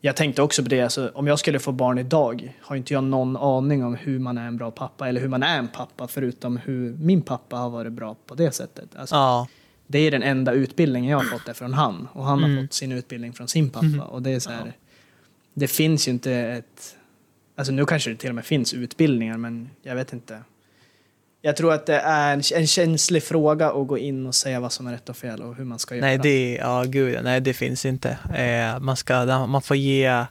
[0.00, 3.04] jag tänkte också på det, alltså, om jag skulle få barn idag har inte jag
[3.04, 6.08] någon aning om hur man är en bra pappa eller hur man är en pappa
[6.08, 8.88] förutom hur min pappa har varit bra på det sättet.
[8.96, 9.46] Alltså, Ja,
[9.86, 12.66] Det är den enda utbildningen jag har fått är från han och han har Mm.
[12.66, 13.86] fått sin utbildning från sin pappa.
[13.86, 14.00] Mhm.
[14.00, 14.72] Och det är så här,
[15.54, 16.96] det finns ju inte ett,
[17.58, 20.42] alltså nu kanske det till och med finns utbildningar men jag vet inte.
[21.42, 24.72] Jag tror att det är en, en känslig fråga att gå in och säga vad
[24.72, 26.06] som är rätt och fel och hur man ska göra.
[26.06, 28.18] nej det, ja, gud, nej det finns inte.
[28.34, 30.24] Eh, man, ska, man får ge,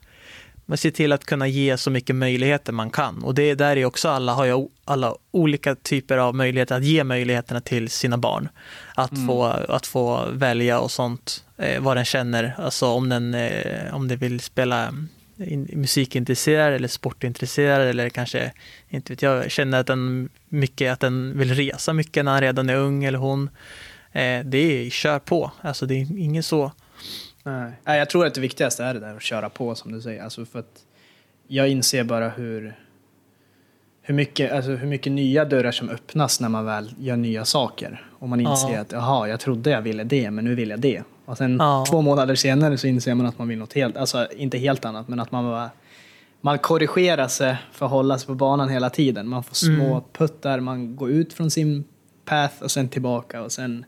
[0.65, 3.23] man ser till att kunna ge så mycket möjligheter man kan.
[3.23, 7.03] Och det där är också, alla har ju alla olika typer av möjligheter att ge
[7.03, 8.49] möjligheterna till sina barn.
[8.95, 9.27] Att, Mm.
[9.27, 12.55] få, att få välja och sånt, eh, vad den känner.
[12.57, 14.93] Alltså om den, eh, om den vill spela
[15.39, 18.51] in, musikintresserad eller sportintresserad eller kanske,
[18.89, 22.69] inte vet jag, känner att den, mycket, att den vill resa mycket när han redan
[22.69, 23.49] är ung eller hon.
[24.11, 25.51] Eh, det är, kör på.
[25.61, 26.71] Alltså det är inget så.
[27.43, 27.71] Nej.
[27.83, 30.23] Nej, jag tror att det viktigaste är det där att köra på som du säger.
[30.23, 30.83] Alltså för att
[31.47, 32.75] jag inser bara hur,
[34.01, 38.05] hur, mycket, alltså hur mycket nya dörrar som öppnas när man väl gör nya saker.
[38.19, 38.79] Och man inser Ja.
[38.79, 41.03] att jaha, jag trodde jag ville det, men nu vill jag det.
[41.27, 41.85] Och sen Ja.
[41.89, 45.07] två månader senare så inser man att man vill något helt, alltså inte helt annat,
[45.07, 45.69] men att man bara
[46.41, 49.27] man korrigerar sig för att hålla sig på banan hela tiden.
[49.27, 50.01] Man får små Mm.
[50.13, 51.83] puttar, man går ut från sin
[52.25, 53.85] path och sen tillbaka och sen...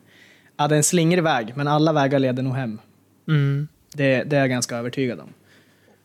[0.57, 2.79] Ja, det är en slingrig väg, men alla vägar leder nog hem.
[3.27, 3.67] Mm.
[3.93, 5.33] Det, det är jag ganska övertygad om.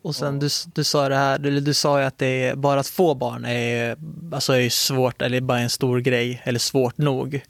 [0.02, 2.80] Och sen du, du sa det här, eller du sa ju att det är, bara
[2.80, 3.96] att få barn är,
[4.32, 7.40] alltså är svårt eller bara en stor grej eller svårt nog.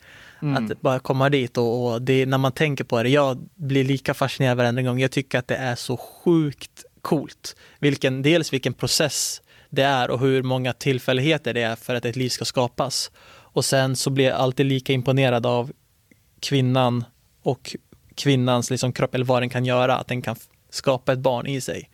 [0.44, 0.64] Mm.
[0.64, 4.14] Att bara komma dit och, och det, när man tänker på det, jag blir lika
[4.14, 4.98] fascinerad varenda gång.
[5.00, 7.57] Jag tycker att det är så sjukt coolt.
[7.78, 12.16] Vilken, dels vilken process det är och hur många tillfälligheter det är för att ett
[12.16, 13.11] liv ska skapas.
[13.26, 15.72] Och sen så blir jag alltid lika imponerad av
[16.40, 17.04] kvinnan
[17.42, 17.76] och
[18.14, 20.37] kvinnans liksom kropp eller vad den kan göra, att den kan
[20.70, 21.90] skapa ett barn i sig.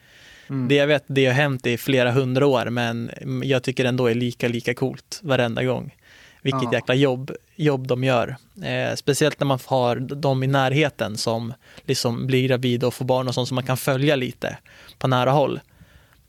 [0.48, 0.68] Mm.
[0.68, 3.10] Det jag vet, det har hänt i flera hundra år, men
[3.44, 5.94] jag tycker ändå är lika, lika coolt varenda gång.
[6.42, 6.72] Vilket Ja.
[6.72, 8.36] jäkla jobb, jobb de gör.
[8.62, 13.28] Eh, speciellt när man har dem i närheten som liksom blir gravida och får barn
[13.28, 14.58] och sånt som man kan följa lite
[14.98, 15.60] på nära håll.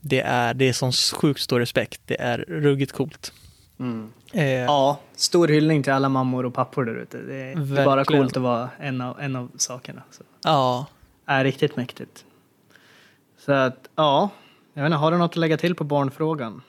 [0.00, 2.00] Det är, det är sån sjukt stor respekt.
[2.06, 3.32] Det är ruggigt coolt.
[3.80, 4.12] Mm.
[4.32, 7.18] Eh, Ja, stor hyllning till alla mammor och pappor där ute.
[7.18, 10.02] Det är det är bara coolt att vara en av, en av sakerna.
[10.10, 10.22] Så.
[10.44, 10.86] ja.
[11.26, 12.24] Är riktigt mäktigt.
[13.38, 14.30] Så att, ja.
[14.74, 16.62] Jag vet inte, har du något att lägga till på barnfrågan?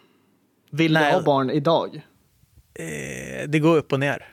[0.70, 1.12] Vill Nej.
[1.12, 2.06] du ha barn idag?
[2.76, 4.28] Eh, det går upp och ner.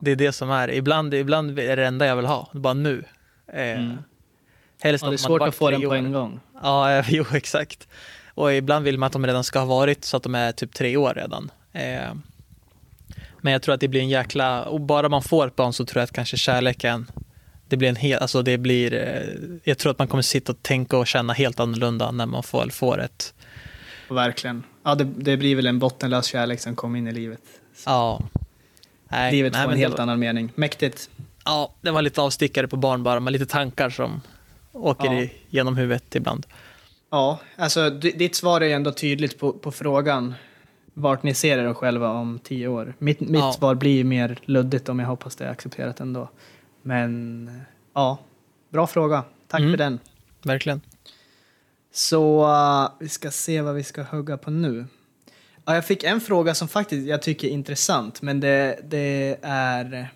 [0.00, 0.70] Det är det som är.
[0.70, 3.04] Ibland, ibland är det enda jag vill ha, bara nu.
[3.52, 3.96] Eh, Mm.
[4.82, 6.40] Helst Ja, det är svårt att få den på en gång.
[6.62, 7.88] Ja, jo exakt.
[8.34, 10.74] Och ibland vill man att de redan ska ha varit så att de är typ
[10.74, 11.50] tre år redan.
[11.72, 12.14] Eh,
[13.40, 15.84] men jag tror att det blir en jäkla, och bara man får ett barn så
[15.84, 17.10] tror jag att kanske kärleken,
[17.68, 20.62] det blir en hel, alltså det blir, eh, jag tror att man kommer sitta och
[20.62, 23.34] tänka och känna helt annorlunda när man får, får ett,
[24.08, 24.62] Verkligen.
[24.84, 27.40] Ja, det, det blir väl en bottenlös kärlek som kommer in i livet.
[27.86, 28.20] Ja.
[29.08, 30.52] Nej, livet får en helt var, annan mening.
[30.54, 31.10] Mäktigt.
[31.44, 34.20] Ja, det var lite avstickare på barn bara, med lite tankar som
[34.72, 35.14] åker Ja.
[35.20, 36.46] i, genom huvudet ibland.
[37.10, 40.34] Ja, alltså ditt svar är ju ändå tydligt på, på frågan
[40.94, 42.94] vart ni ser er själva om tio år.
[42.98, 43.52] Mitt, mitt Ja.
[43.52, 46.28] svar blir mer luddigt om jag hoppas det är accepterat ändå.
[46.82, 47.50] Men
[47.94, 48.18] ja,
[48.68, 49.24] bra fråga.
[49.48, 49.72] Tack Mm.
[49.72, 49.98] för den.
[50.42, 50.80] Verkligen.
[51.92, 54.84] Så uh, vi ska se vad vi ska hugga på nu.
[55.68, 60.08] Ja, jag fick en fråga som faktiskt jag tycker är intressant, men det, det är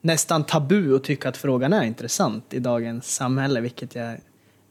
[0.00, 4.16] nästan tabu att tycka att frågan är intressant i dagens samhälle, vilket jag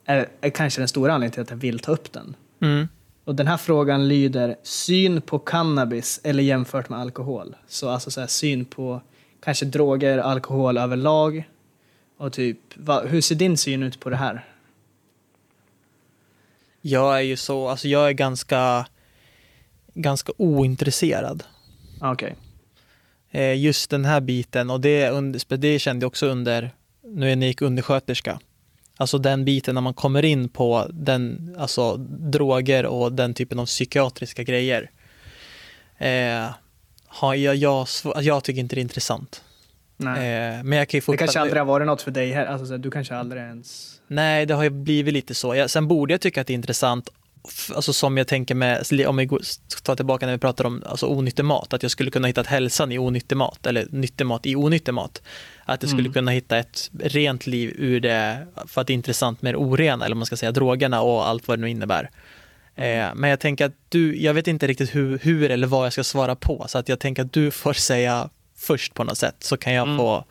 [0.06, 2.36] är, är kanske den stora anledningen till att jag vill ta upp den.
[2.62, 2.88] Mm.
[3.24, 7.56] Och den här frågan lyder syn på cannabis eller jämfört med alkohol.
[7.68, 9.02] Så alltså så här, syn på
[9.40, 11.50] kanske droger, alkohol överlag.
[12.18, 14.46] Och typ, vad, hur ser din syn ut på det här?
[16.82, 18.86] Jag är ju så, alltså jag är ganska,
[19.96, 21.44] ganska ointresserad.
[22.02, 22.36] Okej.
[23.32, 26.72] Eh, just den här biten och det, under, det kände jag också under,
[27.04, 28.40] nu när jag gick undersköterska.
[28.98, 33.66] Alltså den biten när man kommer in på den, alltså droger och den typen av
[33.66, 34.92] psykiatriska grejer.
[35.98, 36.50] Eh,
[37.08, 37.88] har jag, jag,
[38.22, 39.44] jag tycker inte det är intressant.
[39.98, 40.12] Nej.
[40.58, 41.18] Eh, men jag kan ju Det fortfarande...
[41.18, 42.46] kanske aldrig har varit något för dig här.
[42.46, 44.00] Alltså, du kanske aldrig ens...
[44.08, 45.68] Nej, det har ju blivit lite så.
[45.68, 47.10] Sen borde jag tycka att det är intressant,
[47.76, 49.28] alltså som jag tänker med, om vi
[49.84, 52.92] tar tillbaka när vi pratar om alltså, onyttig mat, att jag skulle kunna hitta hälsan
[52.92, 55.22] i onyttig mat, eller nyttig mat i onyttig mat.
[55.66, 56.14] Att jag skulle Mm.
[56.14, 60.06] kunna hitta ett rent liv ur det, för att det är intressant med det orena,
[60.06, 62.10] eller man ska säga drogerna och allt vad det nu innebär.
[62.76, 65.94] Eh, men jag tänker att du, jag vet inte riktigt hur, hur eller vad jag
[65.94, 69.36] ska svara på, så att jag tänker att du får säga först på något sätt,
[69.40, 69.98] så kan jag Mm.
[69.98, 70.26] få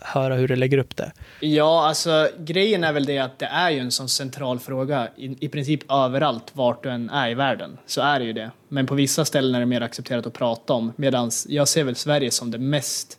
[0.00, 1.12] höra hur du lägger upp det.
[1.40, 5.46] Ja, alltså grejen är väl det att det är ju en sån central fråga i,
[5.46, 7.78] i princip överallt vart du än är i världen.
[7.86, 8.50] Så är det ju det.
[8.68, 10.92] Men på vissa ställen är det mer accepterat att prata om.
[10.96, 13.18] Medan jag ser väl Sverige som det mest,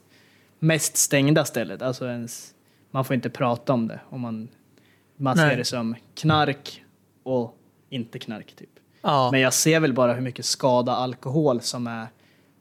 [0.60, 1.82] mest stängda stället.
[1.82, 2.54] Alltså ens,
[2.92, 4.00] man får inte prata om det.
[4.10, 4.48] Och man,
[5.18, 6.84] man ser det som knark
[7.24, 7.58] och
[7.90, 8.70] inte knark typ.
[9.02, 12.08] Ja, Men jag ser väl bara hur mycket skada alkohol som är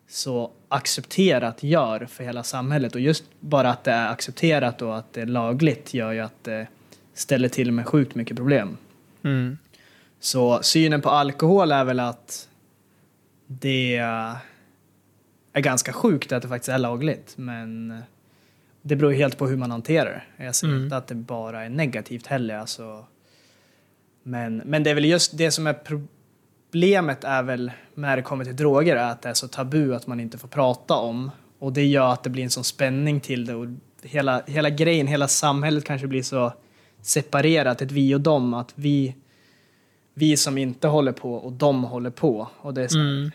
[0.09, 2.95] så accepterat gör för hela samhället.
[2.95, 6.45] Och just bara att det är accepterat och att det är lagligt gör ju att
[6.45, 6.67] det
[7.15, 8.77] ställer till med sjukt mycket problem.
[9.23, 9.59] mm.
[10.21, 12.49] Så synen på alkohol är väl att
[13.47, 17.35] det är ganska sjukt att det faktiskt är lagligt.
[17.37, 17.99] Men
[18.83, 20.45] det beror ju helt på hur man hanterar det.
[20.45, 20.85] Jag säger Mm.
[20.85, 22.55] inte att det bara är negativt heller.
[22.59, 23.07] Alltså.
[24.23, 25.75] Men, men det är väl just det som är
[26.71, 30.07] problemet är väl när det kommer till droger är att det är så tabu att
[30.07, 31.31] man inte får prata om.
[31.59, 33.55] Och det gör att det blir en sån spänning till det.
[33.55, 33.67] Och
[34.03, 36.53] hela, hela grejen, hela samhället kanske blir så
[37.03, 38.55] separerat, ett vi och dem.
[38.55, 39.17] Att vi,
[40.15, 42.49] vi som inte håller på och de håller på.
[42.61, 43.31] Och det, så, Mm.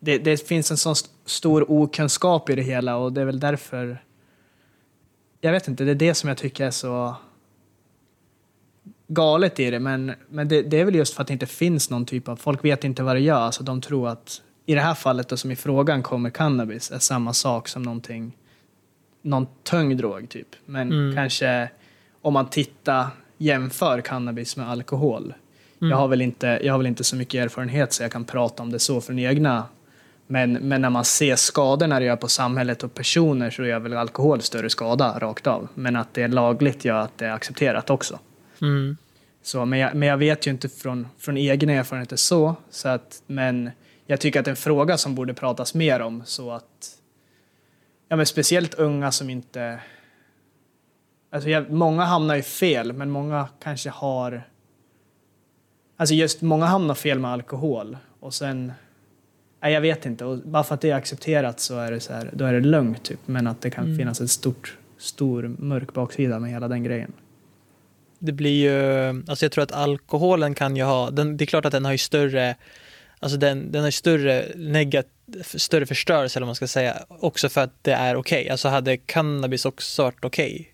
[0.00, 3.40] det, det finns en sån st- stor okunskap i det hela och det är väl
[3.40, 4.02] därför
[5.40, 7.14] jag vet inte, det är det som jag tycker är så
[9.08, 9.80] galet i det.
[9.80, 12.36] Men, men det, det är väl just för att det inte finns någon typ av,
[12.36, 13.50] folk vet inte vad det gör.
[13.50, 16.98] Så de tror att i det här fallet då, som i frågan kommer cannabis är
[16.98, 18.32] samma sak som någonting,
[19.22, 20.48] någon tung drog typ.
[20.64, 21.14] Men Mm.
[21.16, 21.68] kanske
[22.22, 23.06] om man tittar,
[23.38, 25.34] jämför cannabis med alkohol.
[25.80, 25.90] Mm.
[25.90, 28.62] Jag, har väl inte, jag har väl inte så mycket erfarenhet så jag kan prata
[28.62, 29.64] om det så från egna.
[30.26, 33.96] Men, men när man ser skadorna det gör på samhället och personer så gör väl
[33.96, 35.68] alkohol större skada rakt av.
[35.74, 38.18] Men att det är lagligt gör att det är accepterat också.
[38.62, 38.96] Mm.
[39.42, 43.22] Så, men, jag, men jag vet ju inte från, från egen erfarenhet så, så att,
[43.26, 43.70] men
[44.06, 46.98] jag tycker att det är en fråga som borde pratas mer om så att
[48.08, 49.80] ja, men speciellt unga som inte
[51.30, 54.48] alltså jag, många hamnar ju fel men många kanske har
[55.96, 58.72] alltså just många hamnar fel med alkohol och sen
[59.62, 62.12] nej, jag vet inte och bara för att det är accepterat så är det så
[62.12, 63.98] här, då är det lugnt typ men att det kan Mm.
[63.98, 67.12] finnas en stort stor mörk baksida med hela den grejen.
[68.18, 71.64] Det blir ju, alltså jag tror att alkoholen kan ju ha, den, det är klart
[71.64, 72.54] att den har ju större,
[73.18, 75.06] alltså den, den har ju större negat,
[75.44, 78.50] större förstörelse eller man ska säga, också för att det är okej.
[78.50, 80.72] Alltså hade cannabis också varit okej,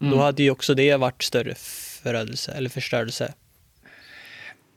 [0.00, 0.12] Mm.
[0.12, 1.54] då hade ju också det varit större
[2.02, 3.32] förödelse eller förstörelse.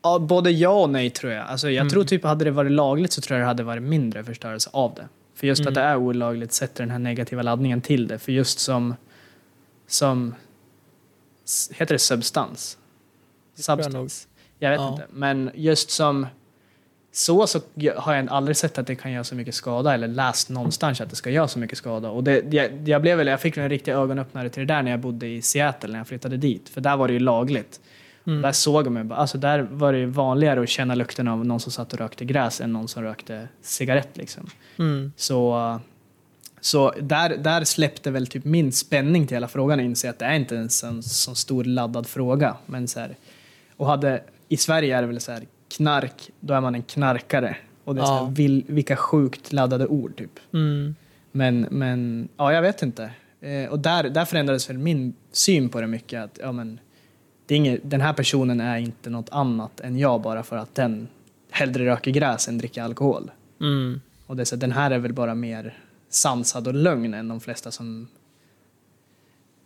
[0.04, 1.48] Ja, både ja och nej tror jag.
[1.48, 1.90] Alltså, jag Mm.
[1.90, 4.94] tror typ hade det varit lagligt så tror jag det hade varit mindre förstörelse av
[4.96, 5.08] det.
[5.36, 5.68] För just Mm.
[5.72, 8.20] att det är olagligt sätter den här negativa laddningen till det.
[8.20, 8.96] För just som,
[9.88, 10.36] som
[11.74, 12.78] heter det substans?
[13.56, 14.28] Jag Substans?
[14.60, 14.92] Jag, vet Ja.
[14.92, 15.06] inte.
[15.12, 16.28] Men just som
[17.12, 17.60] så, så
[17.96, 21.10] har jag aldrig sett att det kan göra så mycket skada eller läst någonstans att
[21.10, 22.10] det ska göra så mycket skada.
[22.10, 24.92] Och det, jag, jag, blev väl, jag fick en riktig ögonöppnare till det där när
[24.92, 26.70] jag bodde i Seattle när jag flyttade dit.
[26.70, 27.80] För där var det ju lagligt.
[28.28, 28.42] Mm.
[28.42, 31.94] Där såg man alltså där var det vanligare att känna lukten av någon som satt
[31.94, 34.50] och rökte gräs än någon som rökte cigarett liksom.
[34.80, 35.12] Mm.
[35.16, 35.80] Så,
[36.62, 40.26] så där, där släppte väl typ min spänning till hela frågan och inse att det
[40.26, 42.58] är inte en sån, sån stor laddad fråga.
[42.66, 43.16] Men så här,
[43.78, 45.44] och hade, i Sverige är det väl så här,
[45.78, 47.58] knark, då är man en knarkare.
[47.84, 48.26] Och det är så Ja.
[48.26, 50.40] här, vil, vilka sjukt laddade ord typ.
[50.54, 50.96] Mm.
[51.32, 53.12] Men, men ja, jag vet inte.
[53.42, 56.24] Eh, och där, där förändrades väl min syn på det mycket.
[56.24, 56.80] Att, ja, men,
[57.46, 60.76] det är inget, den här personen är inte något annat än jag bara för att
[60.76, 61.08] den
[61.50, 63.32] hellre röker gräs än dricker alkohol.
[63.62, 64.02] Mm.
[64.28, 65.78] Och det är så, den här är väl bara mer
[66.14, 68.08] sansad och lugn än de flesta som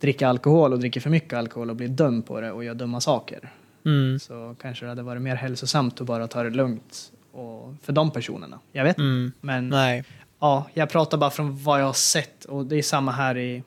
[0.00, 3.00] dricker alkohol och dricker för mycket alkohol och blir dum på det och gör dumma
[3.00, 3.52] saker.
[3.84, 4.18] Mm.
[4.18, 8.10] Så kanske det hade varit mer hälsosamt att bara ta det lugnt och, för de
[8.10, 8.58] personerna.
[8.72, 8.98] Jag vet.
[8.98, 9.32] Mm.
[9.40, 10.04] Men Nej.
[10.38, 13.62] Ja, jag pratar bara från vad jag har sett och det är samma här i,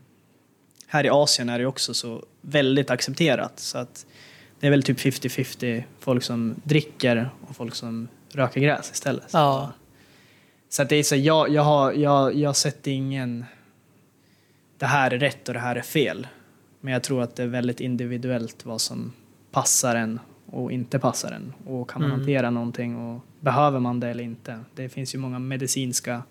[0.87, 3.59] här i Asien är det också så väldigt accepterat.
[3.59, 4.05] Så att
[4.59, 9.29] det är väl typ 50-50 folk som dricker och folk som röker gräs istället.
[9.31, 9.71] Ja.
[10.69, 13.45] Så att det är så, jag, jag, har, jag, jag sätter ingen,
[14.77, 16.27] det här är rätt och det här är fel.
[16.81, 19.13] Men jag tror att det är väldigt individuellt vad som
[19.51, 21.53] passar en och inte passar en.
[21.65, 22.19] Och kan man Mm.
[22.19, 24.59] hantera någonting och behöver man det eller inte.
[24.75, 26.23] Det finns ju många medicinska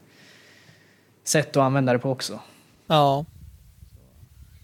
[1.24, 2.40] sätt att använda det på också.
[2.86, 3.24] Ja.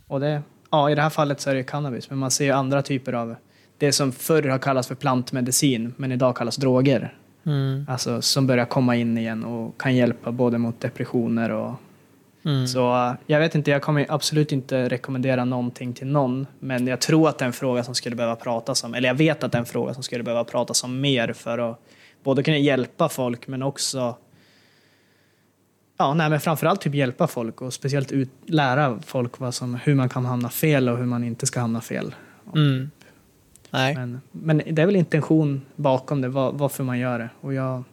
[0.07, 2.51] Och det, ja, i det här fallet så är det cannabis, men man ser ju
[2.51, 3.37] andra typer av
[3.79, 7.19] det som förr har kallats för plantmedicin, men idag kallas droger.
[7.47, 7.87] Mm.
[7.89, 11.73] Alltså som börjar komma in igen och kan hjälpa både mot depressioner och
[12.47, 12.67] Mm.
[12.67, 12.95] så.
[12.95, 17.29] eh, Jag vet inte, jag kommer absolut inte rekommendera någonting till någon, men jag tror
[17.29, 19.59] att det är en fråga som skulle behöva pratas om, eller jag vet att det
[19.59, 21.81] är en fråga som skulle behöva pratas om mer för att
[22.23, 24.17] både kunna hjälpa folk men också
[25.99, 29.95] ja, nej, men framförallt typ hjälpa folk och speciellt ut, lära folk vad som, hur
[29.95, 32.15] man kan hamna fel och hur man inte ska hamna fel.
[32.55, 32.91] Mm.
[33.75, 33.95] Nej.
[33.95, 37.29] Men, men det är väl intention bakom det, var, varför man gör det.
[37.41, 37.85] Och jag,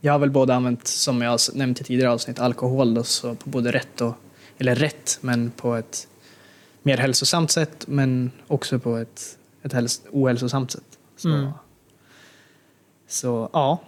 [0.00, 3.50] jag har väl både använt, som jag nämnt i tidigare avsnitt, alkohol då, så på
[3.50, 4.14] både rätt och,
[4.58, 6.08] eller rätt, men på ett
[6.82, 10.98] mer hälsosamt sätt, men också på ett, ett häls, ohälsosamt sätt.
[11.16, 11.50] Så, Mm.
[13.08, 13.78] så ja,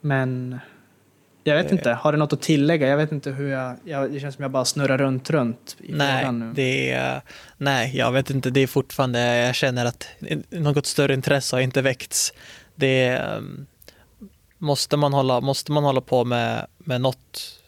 [0.00, 0.58] men
[1.46, 1.72] jag vet Eh.
[1.72, 2.88] inte, har du något att tillägga?
[2.88, 5.92] Jag vet inte hur jag, jag det känns som jag bara snurrar runt runt i
[5.92, 6.52] Nej, nu.
[6.54, 7.20] det är,
[7.56, 8.50] nej, jag vet inte.
[8.50, 10.08] Det är fortfarande, jag känner att
[10.50, 12.32] något större intresse har inte väckts.
[12.74, 13.66] Det um,
[14.58, 17.60] måste man hålla, måste man hålla på med, med något?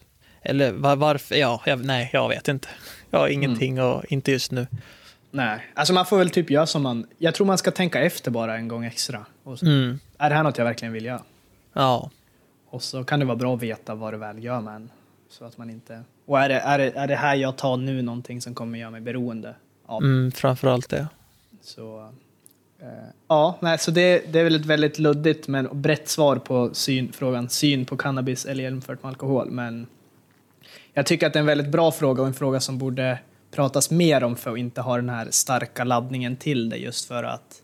[0.42, 1.34] Eller var, varför?
[1.34, 2.68] Ja, jag, nej, jag vet inte.
[3.10, 4.66] Jag har ingenting och inte just nu.
[5.30, 7.06] Nej, alltså man får väl typ göra som man...
[7.18, 9.26] Jag tror man ska tänka efter bara en gång extra.
[9.44, 9.98] Så, Mm.
[10.18, 11.22] Är det här något jag verkligen vill göra?
[11.72, 12.10] Ja,
[12.70, 14.90] Och så kan det vara bra att veta vad det väl gör med en.
[15.28, 16.02] Så att man inte...
[16.26, 18.90] Och är det, är det, är det här jag tar nu någonting som kommer göra
[18.90, 19.54] mig beroende
[19.86, 20.02] av?
[20.02, 21.08] mm, framförallt det.
[21.62, 22.12] Så...
[22.80, 22.88] Eh,
[23.28, 27.12] ja, nej, så det, det är väl ett väldigt luddigt men brett svar på syn,
[27.12, 29.50] frågan syn på cannabis eller jämfört med alkohol.
[29.50, 29.86] Men
[30.92, 33.18] jag tycker att det är en väldigt bra fråga och en fråga som borde
[33.50, 37.24] pratas mer om för att inte ha den här starka laddningen till det just för
[37.24, 37.62] att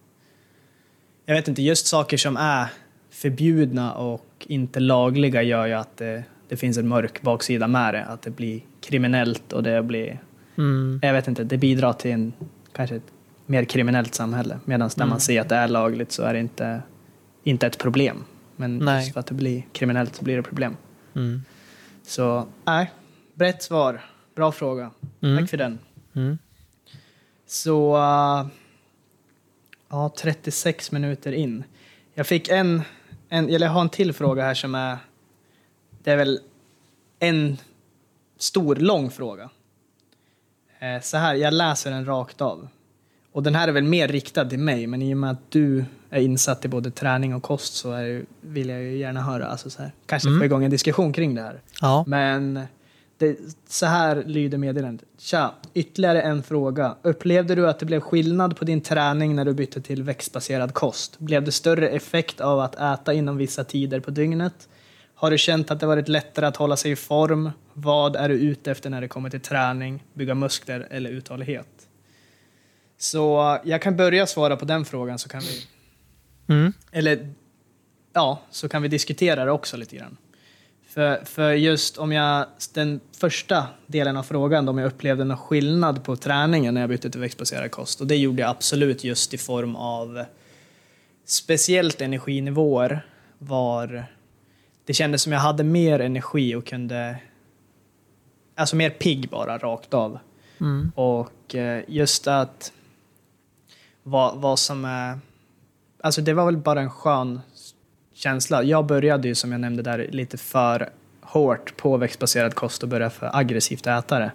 [1.27, 2.69] jag vet inte, just saker som är
[3.15, 8.05] förbjudna och inte lagliga gör ju att det, det finns en mörk baksida med det.
[8.05, 10.21] Att det blir kriminellt och det blir
[10.59, 11.01] Mm.
[11.03, 12.33] jag vet inte, det bidrar till en,
[12.73, 13.13] kanske ett
[13.47, 14.59] mer kriminellt samhälle.
[14.65, 15.11] Medan när Mm.
[15.11, 16.83] man ser att det är lagligt så är det inte,
[17.45, 18.25] inte ett problem.
[18.57, 19.01] Men Nej.
[19.01, 20.77] just för att det blir kriminellt så blir det problem.
[21.15, 21.43] Mm.
[22.03, 22.91] Så nej,
[23.35, 24.01] brett svar.
[24.35, 24.91] Bra fråga.
[25.23, 25.39] Mm.
[25.39, 25.79] Tack för den.
[26.15, 26.39] Mm.
[27.47, 28.47] Så, uh,
[29.91, 31.65] ja, 36 minuter in.
[32.15, 32.83] Jag fick en,
[33.35, 34.99] en, eller jag har en till fråga här som är,
[36.03, 36.41] det är väl
[37.19, 37.59] en
[38.39, 39.51] stor, lång fråga.
[40.79, 42.69] Eh, så här, jag läser den rakt av.
[43.33, 45.85] Och den här är väl mer riktad till mig, men i och med att du
[46.11, 49.71] är insatt i både träning och kost så är, vill jag ju gärna höra, alltså
[49.71, 50.41] så här, kanske Mm.
[50.41, 51.61] få igång en diskussion kring det här.
[51.81, 52.05] Ja.
[52.07, 52.61] Men
[53.25, 53.37] det,
[53.69, 55.09] så här lyder meddelandet.
[55.19, 56.97] Tja, ytterligare en fråga.
[57.03, 61.19] Upplevde du att det blev skillnad på din träning när du bytte till växtbaserad kost?
[61.19, 64.69] Blev det större effekt av att äta inom vissa tider på dygnet?
[65.15, 67.51] Har du känt att det varit lättare att hålla sig i form?
[67.73, 71.89] Vad är du ute efter när det kommer till träning, bygga muskler eller uthållighet?
[72.99, 75.67] Så jag kan börja svara på den frågan så kan vi
[76.47, 76.73] Mm.
[76.93, 77.35] eller
[78.13, 80.17] ja, så kan vi diskutera det också lite grann.
[80.95, 86.05] För, för just om jag, den första delen av frågan, om jag upplevde någon skillnad
[86.05, 88.01] på träningen när jag bytte till växtbaserad kost.
[88.01, 90.25] Och det gjorde jag absolut just i form av
[91.25, 93.07] speciellt energinivåer
[93.39, 94.05] var
[94.85, 97.17] det kändes som jag hade mer energi och kunde,
[98.55, 100.19] alltså mer pigg bara rakt av.
[100.61, 100.93] Mm.
[100.95, 102.73] Och eh, just att
[104.03, 105.19] vad, vad som är...
[106.01, 107.41] Alltså det var väl bara en skön
[108.25, 108.63] känsla.
[108.63, 110.89] Jag började ju som jag nämnde där lite för
[111.21, 114.33] hårt på växtbaserad kost och började för aggressivt äta det.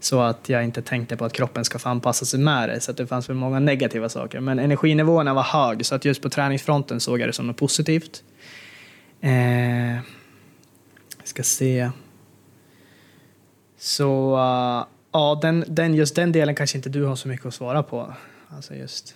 [0.00, 2.80] Så att jag inte tänkte på att kroppen ska få anpassa sig med det.
[2.80, 4.40] Så att det fanns väl många negativa saker.
[4.40, 8.22] Men energinivåerna var hög så att just på träningsfronten såg jag det som något positivt.
[9.20, 9.94] Eh,
[11.18, 11.90] jag ska se.
[13.78, 17.54] Så uh, ja, den, den, just den delen kanske inte du har så mycket att
[17.54, 18.14] svara på.
[18.48, 19.14] Alltså just.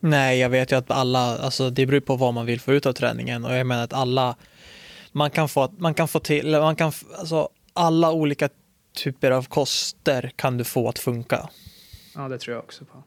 [0.00, 2.86] Nej, jag vet ju att alla, alltså det beror på vad man vill få ut
[2.86, 4.36] av träningen och jag menar att alla,
[5.12, 8.48] man kan få, man kan få till, man kan, alltså alla olika
[8.96, 11.48] typer av koster kan du få att funka.
[12.14, 13.02] Ja, det tror jag också på.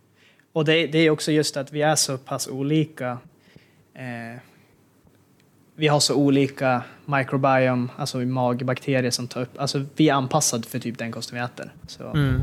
[0.53, 3.17] Och det, det är också just att vi är så pass olika.
[3.93, 4.41] Eh,
[5.75, 10.79] vi har så olika microbiome, alltså magbakterier som tar upp, alltså vi är anpassade för
[10.79, 11.73] typ den kosten vi äter.
[11.87, 12.03] Så.
[12.03, 12.41] Mm.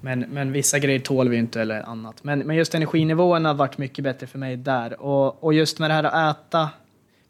[0.00, 2.24] Men, men vissa grejer tål vi inte eller annat.
[2.24, 5.00] Men, men just energinivåerna har varit mycket bättre för mig där.
[5.00, 6.70] Och, och just med det här att äta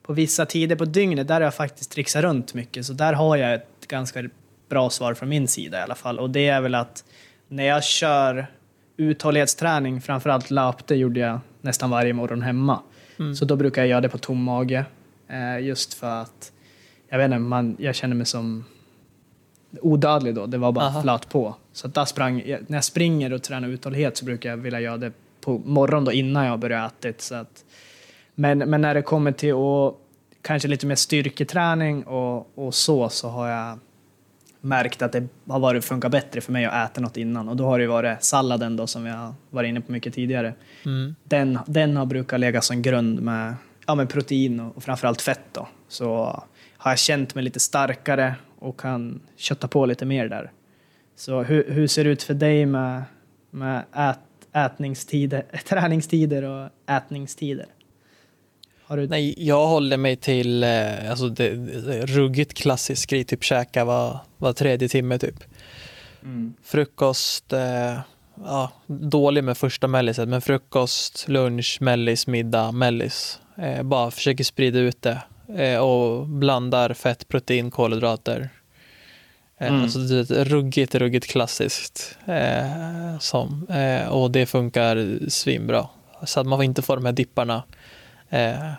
[0.02, 2.86] på vissa tider på dygnet, där har jag faktiskt trixat runt mycket.
[2.86, 4.28] Så där har jag ett ganska
[4.68, 6.18] bra svar från min sida i alla fall.
[6.18, 7.04] Och det är väl att
[7.48, 8.46] när jag kör
[8.96, 12.80] uthållighetsträning, framförallt löp, det gjorde jag nästan varje morgon hemma.
[13.18, 13.34] Mm.
[13.34, 14.84] Så då brukar jag göra det på tom mage.
[15.28, 16.52] Eh, just för att,
[17.08, 18.64] jag vet inte, man, jag känner mig som
[19.80, 20.46] odödlig då.
[20.46, 21.02] Det var bara Aha.
[21.02, 21.54] flöt på.
[21.72, 25.12] Så där sprang, när jag springer och tränar uthållighet så brukar jag vilja göra det
[25.40, 27.08] på morgonen då innan jag börjar äta.
[27.18, 27.64] Så att,
[28.34, 29.94] men, men när det kommer till att,
[30.42, 33.78] kanske lite mer styrketräning och, och så, så har jag
[34.60, 37.48] märkt att det har varit, funkat bättre för mig att äta något innan.
[37.48, 40.54] Och då har det varit salladen då som jag varit inne på mycket tidigare.
[40.84, 41.14] Mm.
[41.24, 43.54] Den, den har brukat lägga som grund med,
[43.86, 45.44] ja, med protein och, och framförallt fett.
[45.52, 45.68] Då.
[45.88, 46.42] Så
[46.76, 50.50] har jag känt mig lite starkare och kan kötta på lite mer där.
[51.16, 53.02] Så hur, hur ser det ut för dig med,
[53.50, 54.18] med ät,
[54.52, 57.66] ätningstider, träningstider och ätningstider?
[58.88, 59.06] Du...
[59.08, 61.50] Nej, jag håller mig till eh, alltså det,
[61.86, 65.44] det, ruggigt klassisk grej, typ käka var, var tredje timme typ.
[66.22, 66.54] Mm.
[66.62, 67.98] Frukost, eh,
[68.44, 73.40] ja, dålig med första melliset, men frukost, lunch, mellis, middag, mellis.
[73.56, 75.22] Eh, bara försöker sprida ut det
[75.80, 78.50] och blandar fett, protein, kolhydrater.
[79.58, 79.82] Eh, mm.
[79.82, 82.18] Alltså det är ruggigt, ruggigt klassiskt.
[82.26, 85.88] Eh, som, eh, och det funkar svinbra.
[86.24, 87.62] Så att man inte får de här dipparna.
[88.28, 88.72] Eh,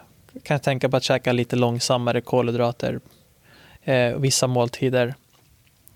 [0.43, 2.99] kan tänka på att käka lite långsammare kolhydrater
[3.83, 5.15] eh, vissa måltider.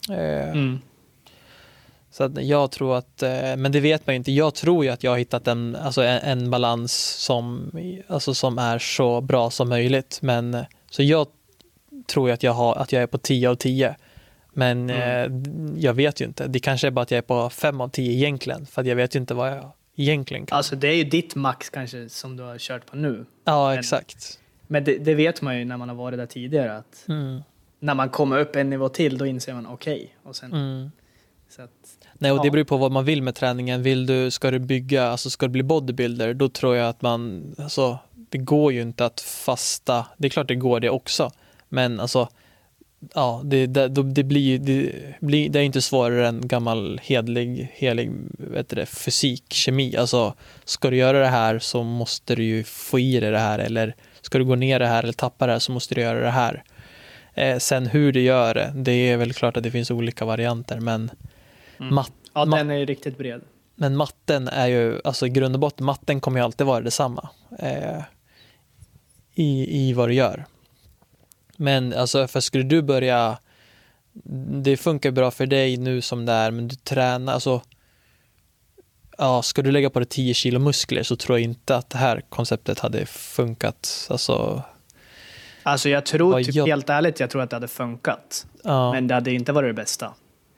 [0.09, 0.79] Eh, mm.
[2.15, 4.31] Så att jag tror att, eh, men det vet man ju inte.
[4.31, 7.71] Jag tror ju att jag har hittat en, alltså en, en, balans som,
[8.07, 10.19] alltså som är så bra som möjligt.
[10.21, 11.27] Men så jag
[12.07, 13.95] tror ju att jag, har, att jag är på 10 av 10.
[14.53, 15.45] Men mm.
[15.45, 16.47] eh, jag vet ju inte.
[16.47, 18.65] Det kanske är bara att jag är på 5 av 10 egentligen.
[18.65, 20.57] För jag vet ju inte vad jag egentligen kan.
[20.57, 23.25] Alltså det är ju ditt max kanske som du har kört på nu.
[23.45, 24.39] Ja, men, exakt.
[24.67, 26.77] Men det, det, vet man ju när man har varit där tidigare.
[26.77, 27.41] Att mm.
[27.79, 30.15] När man kommer upp en nivå till då inser man okej.
[30.23, 30.49] Okay.
[30.49, 30.91] mm.
[32.13, 33.83] Nej, och det beror på vad man vill med träningen.
[33.83, 37.55] Vill du, ska du bygga, alltså ska du bli bodybuilder, då tror jag att man,
[37.57, 40.05] alltså det går ju inte att fasta.
[40.17, 41.31] Det är klart det går det också,
[41.69, 42.29] men alltså
[43.13, 48.11] ja, det, det, det, blir, det, blir, det är inte svårare än gammal hedlig, helig
[48.37, 49.97] vet det, fysik, kemi.
[49.97, 50.33] Alltså,
[50.65, 53.95] ska du göra det här så måste du ju få i dig det här eller
[54.21, 56.31] ska du gå ner det här eller tappa det här så måste du göra det
[56.31, 56.63] här.
[57.33, 60.79] Eh, sen hur du gör det, det är väl klart att det finns olika varianter
[60.79, 61.11] men
[61.79, 61.95] mm.
[61.95, 63.41] mat, Ja, den är ju riktigt bred.
[63.75, 67.29] Men matten är ju, alltså i grund och botten, matten kommer ju alltid vara detsamma
[67.59, 68.01] eh,
[69.35, 70.45] i, i vad du gör.
[71.57, 73.37] Men alltså, för skulle du börja,
[74.63, 77.61] det funkar bra för dig nu som det är, men du tränar, alltså,
[79.17, 81.97] ja, ska du lägga på dig 10 kilo muskler så tror jag inte att det
[81.97, 84.07] här konceptet hade funkat.
[84.09, 84.63] Alltså,
[85.63, 86.67] alltså jag tror, typ, jag...
[86.67, 88.47] helt ärligt, jag tror att det hade funkat.
[88.63, 88.91] Ja.
[88.91, 90.13] Men det hade inte varit det bästa.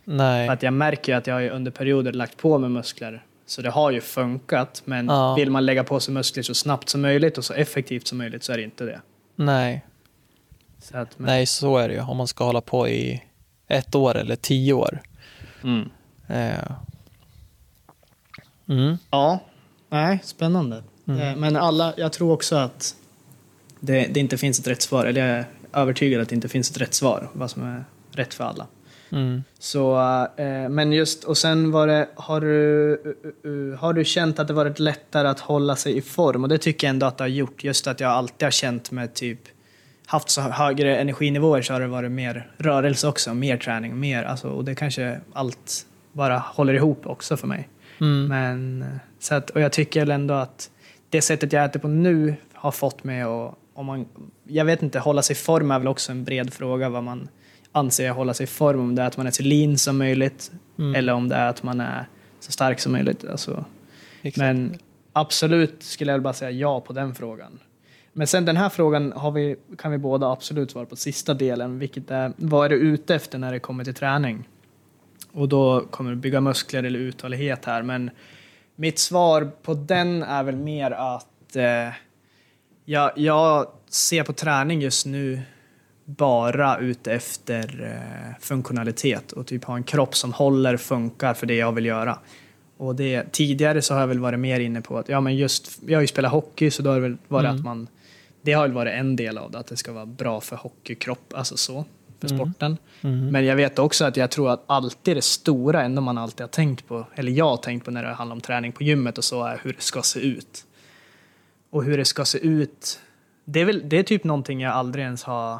[0.09, 0.47] Nej.
[0.47, 3.23] För att jag märker att jag under perioder lagt på mig muskler.
[3.45, 5.35] Så det har ju funkat, men ja.
[5.35, 8.43] vill man lägga på sig muskler så snabbt som möjligt och så effektivt som möjligt
[8.43, 9.01] så är det inte det.
[9.35, 9.85] Nej.
[10.79, 11.25] Så att, men...
[11.25, 12.01] Nej, så är det ju.
[12.01, 13.23] Om man ska hålla på i
[13.67, 15.01] ett år eller tio år.
[15.63, 15.89] Mm.
[16.27, 16.71] Eh.
[18.69, 18.97] Mm.
[19.11, 19.39] Ja,
[19.89, 20.83] nej, spännande.
[21.07, 21.21] Mm.
[21.21, 22.95] Eh, men alla, jag tror också att
[23.79, 26.71] det, det, inte finns ett rätt svar, eller jag är övertygad att det inte finns
[26.71, 28.67] ett rätt svar, vad som är rätt för alla.
[29.11, 29.43] Mm.
[29.59, 29.97] Så,
[30.37, 34.53] eh, men just, och sen var det, har du, uh, har du känt att det
[34.53, 36.43] varit lättare att hålla sig i form?
[36.43, 37.63] Och det tycker jag ändå att det har gjort.
[37.63, 39.39] Just att jag alltid har känt med typ,
[40.05, 44.49] haft så högre energinivåer så har det varit mer rörelse också, mer träning, mer, alltså,
[44.49, 47.69] och det kanske allt bara håller ihop också för mig.
[48.01, 48.27] Mm.
[48.27, 48.85] Men,
[49.19, 50.69] så att, och jag tycker ändå att
[51.09, 54.05] det sättet jag äter på nu har fått mig att, om man,
[54.43, 57.29] jag vet inte, hålla sig i form är väl också en bred fråga vad man
[57.77, 58.79] anser jag hålla sig i form.
[58.79, 60.95] Om det är att man är så lean som möjligt mm.
[60.95, 62.05] eller om det är att man är
[62.39, 63.25] så stark som möjligt.
[63.25, 63.65] Alltså.
[64.35, 64.77] Men
[65.13, 67.59] absolut skulle jag bara säga ja på den frågan.
[68.13, 72.11] Men sen den här frågan vi, kan vi båda absolut svara på sista delen, vilket
[72.11, 74.47] är vad är du ute efter när det kommer till träning?
[75.31, 78.09] Och då kommer du bygga muskler eller uthållighet här, men
[78.75, 81.93] mitt svar på den är väl mer att eh,
[82.85, 85.41] jag, jag ser på träning just nu
[86.07, 91.55] bara ute efter eh, funktionalitet och typ ha en kropp som håller, funkar för det
[91.55, 92.19] jag vill göra.
[92.77, 95.79] Och det, tidigare så har jag väl varit mer inne på att, ja men just,
[95.87, 97.55] jag har ju spelat hockey så då har det väl varit mm.
[97.55, 97.87] att man,
[98.41, 101.33] det har väl varit en del av det, att det ska vara bra för hockeykropp,
[101.33, 101.85] alltså så,
[102.19, 102.39] för mm.
[102.39, 102.77] sporten.
[103.01, 103.27] Mm.
[103.31, 106.47] Men jag vet också att jag tror att alltid det stora, ändå man alltid har
[106.47, 109.23] tänkt på, eller jag har tänkt på när det handlar om träning på gymmet och
[109.23, 110.65] så, är hur det ska se ut.
[111.69, 112.99] Och hur det ska se ut,
[113.45, 115.59] det är, väl, det är typ någonting jag aldrig ens har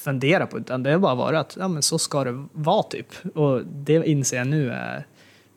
[0.00, 3.06] fundera på, utan det har bara varit att ja, men så ska det vara typ.
[3.34, 5.06] Och det inser jag nu är,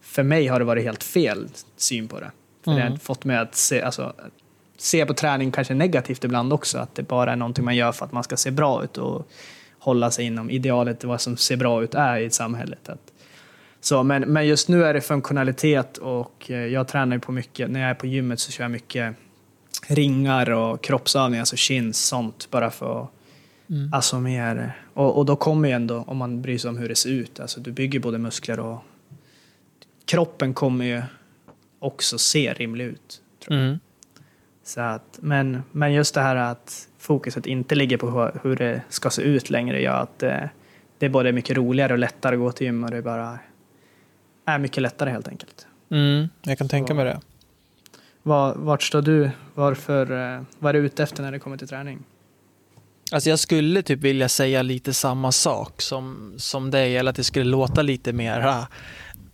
[0.01, 2.31] för mig har det varit helt fel syn på det.
[2.63, 2.75] För mm.
[2.75, 2.99] det har mm.
[2.99, 4.13] fått mig att se, alltså,
[4.77, 8.05] se på träning kanske negativt ibland också, att det bara är någonting man gör för
[8.05, 9.27] att man ska se bra ut och
[9.79, 12.89] hålla sig inom idealet vad som ser bra ut är i samhället.
[12.89, 13.13] Att,
[13.81, 17.79] så, men, men just nu är det funktionalitet och eh, jag tränar på mycket, när
[17.79, 19.15] jag är på gymmet så kör jag mycket
[19.87, 23.09] ringar och kroppsövningar, alltså chins, sånt, bara för att
[23.69, 23.93] Mm.
[23.93, 26.95] Alltså mer, och, och då kommer ju ändå, om man bryr sig om hur det
[26.95, 28.79] ser ut, alltså du bygger både muskler och
[30.05, 31.01] kroppen kommer ju
[31.79, 33.21] också se rimlig ut.
[33.49, 33.79] Mm.
[34.63, 38.81] Så att, men, men just det här att fokuset inte ligger på hur, hur det
[38.89, 40.49] ska se ut längre gör att det,
[40.97, 43.39] det är både mycket roligare och lättare att gå till gym och det bara
[44.45, 45.67] är mycket lättare helt enkelt.
[45.89, 47.21] Mm, jag kan tänka Så- mig det.
[48.23, 49.29] Var, vart står du?
[49.53, 52.03] Varför, eh, vad är du ute efter när det kommer till träning?
[53.11, 57.23] Alltså jag skulle typ vilja säga lite samma sak som, som dig, eller att det
[57.23, 58.67] skulle låta lite mera,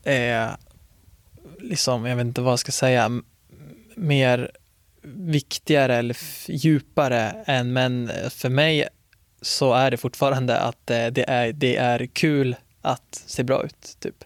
[0.03, 0.47] eh,
[1.59, 3.21] liksom, jag vet inte vad jag ska säga,
[3.95, 4.51] mer
[5.03, 6.17] viktigare eller
[6.47, 8.87] djupare än, men för mig
[9.41, 13.97] så är det fortfarande att eh, det, är, det är kul att se bra ut.
[13.99, 14.23] Typ.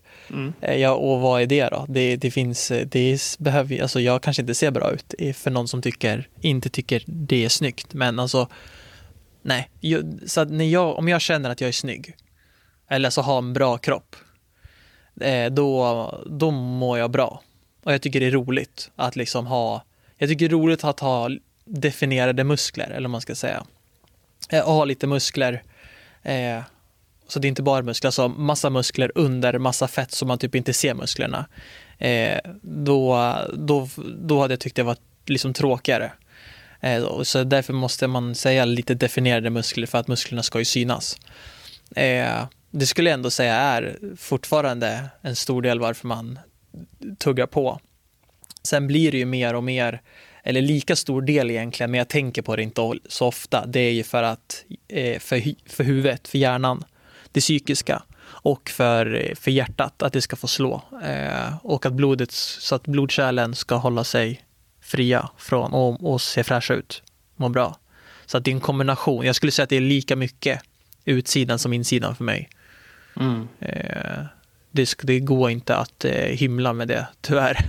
[0.61, 1.85] Eh, Ja, och vad är det då?
[1.89, 5.67] Det, det finns, eh, det behöver, alltså jag kanske inte ser bra ut för någon
[5.67, 8.47] som tycker, inte tycker det är snyggt, men alltså
[9.43, 9.69] nej,
[10.27, 12.15] så att när jag, om jag känner att jag är snygg
[12.87, 14.15] eller så har en bra kropp,
[15.21, 17.41] eh, då, då mår jag bra.
[17.83, 19.83] Och jag tycker det är roligt att liksom ha,
[20.17, 21.29] jag tycker det är roligt att ha
[21.65, 23.63] definierade muskler, eller vad man ska säga.
[24.49, 25.63] Eh, och ha lite muskler.
[26.23, 26.61] Eh,
[27.27, 30.55] så det är inte bara muskler, alltså massa muskler under massa fett så man typ
[30.55, 31.45] inte ser musklerna.
[32.61, 36.11] Då, då, då hade jag tyckt det var liksom tråkigare.
[36.83, 41.17] Eh, så därför måste man säga lite definierade muskler för att musklerna ska ju synas.
[41.95, 46.39] Eh, det skulle jag ändå säga är fortfarande en stor del varför man
[47.17, 47.79] tuggar på.
[48.63, 50.01] Sen blir det ju mer och mer,
[50.43, 53.65] eller lika stor del egentligen, men jag tänker på det inte så ofta.
[53.65, 56.83] Det är ju för att, eh, för, för huvudet, för hjärnan,
[57.31, 60.81] det psykiska och för, för hjärtat, att det ska få slå.
[61.61, 64.41] Och att blodet, så att blodkärlen ska hålla sig
[64.93, 67.03] fria från och, och se fräscha ut,
[67.35, 67.77] må bra.
[68.25, 69.25] Så att det är en kombination.
[69.25, 70.61] Jag skulle säga att det är lika mycket
[71.05, 72.49] utsidan som insidan för mig.
[73.59, 74.23] Eh,
[74.71, 77.65] det, det går inte att eh, hymla med det, tyvärr.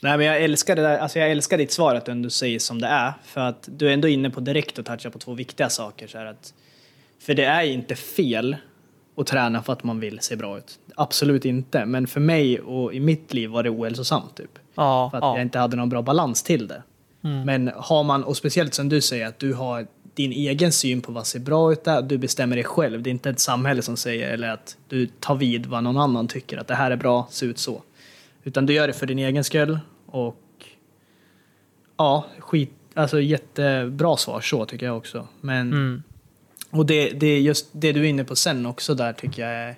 [0.00, 0.98] Nej, men jag älskar det där.
[0.98, 3.12] Alltså jag älskar ditt svar att du ändå säger som det är.
[3.24, 6.06] För att du är ändå inne på direkt och touchar på två viktiga saker.
[6.06, 6.54] Så att,
[7.20, 8.56] för det är inte fel
[9.16, 10.78] att träna för att man vill se bra ut.
[10.96, 11.84] Absolut inte.
[11.84, 14.58] Men för mig och i mitt liv var det ohälsosamt typ.
[14.78, 15.36] Ja, För att ja.
[15.36, 16.82] jag inte hade någon bra balans till det.
[17.24, 17.42] Mm.
[17.46, 21.12] Men har man, och speciellt som du säger, att du har din egen syn på
[21.12, 23.02] vad ser bra ut är, du bestämmer det själv.
[23.02, 26.28] Det är inte ett samhälle som säger, eller att du tar vid vad någon annan
[26.28, 27.82] tycker, att det här är bra, se ut så.
[28.44, 30.36] Utan du gör det för din egen skull och
[31.96, 35.28] ja, skit, alltså jättebra svar så tycker jag också.
[35.40, 36.02] Men, Mm.
[36.70, 39.52] och det, det är just det du är inne på sen också där tycker jag
[39.52, 39.76] är,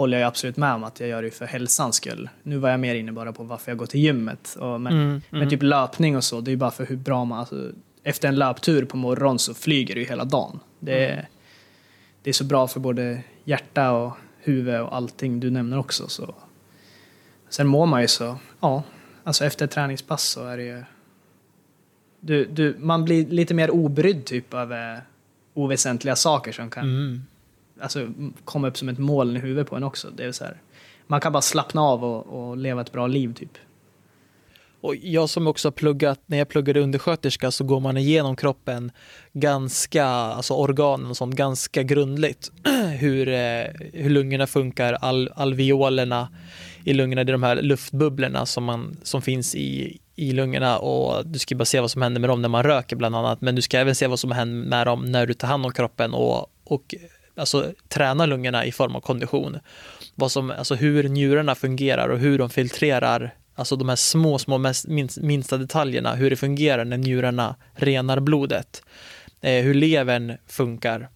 [0.00, 2.28] håller jag absolut med om att jag gör det för hälsans skull.
[2.42, 4.56] Nu var jag mer inne bara på varför jag går till gymmet.
[4.60, 5.50] Och, men, Mm, men mm.
[5.50, 7.38] typ löpning och så, det är ju bara för hur bra man...
[7.38, 7.70] Alltså,
[8.02, 10.60] efter en löptur på morgonen så flyger du ju hela dagen.
[10.78, 11.28] Det är,
[12.22, 16.08] det är så bra för både hjärta och huvud och allting du nämner också.
[16.08, 16.34] Så.
[17.48, 18.82] Sen mår man ju så, ja,
[19.24, 20.84] alltså efter ett träningspass så är det ju...
[22.20, 25.00] Du, du, man blir lite mer obrydd typ över
[25.54, 27.22] oväsentliga saker som kan Mm
[27.80, 28.08] alltså,
[28.44, 30.10] komma upp som ett moln i huvudet på en också.
[30.16, 30.62] Det är så här,
[31.06, 33.58] man kan bara slappna av och, och leva ett bra liv typ.
[34.82, 38.92] Och jag som också har pluggat, när jag pluggade undersköterska så går man igenom kroppen
[39.32, 42.52] ganska, alltså organen och sånt, ganska grundligt.
[42.98, 46.28] hur, eh, hur lungorna funkar, al, alveolerna
[46.84, 51.26] i lungorna, det är de här luftbubblorna som, man, som finns i, i lungorna och
[51.26, 53.54] du ska bara se vad som händer med dem när man röker bland annat, men
[53.54, 56.14] du ska även se vad som händer med dem när du tar hand om kroppen
[56.14, 56.94] och, och
[57.40, 59.58] alltså, träna lungorna i form av kondition.
[60.14, 64.58] Vad som, alltså hur njurarna fungerar och hur de filtrerar Alltså de här små, små
[64.58, 64.86] mest,
[65.16, 68.82] minsta detaljerna, hur det fungerar när njurarna renar blodet.
[69.40, 71.08] Eh, hur levern funkar.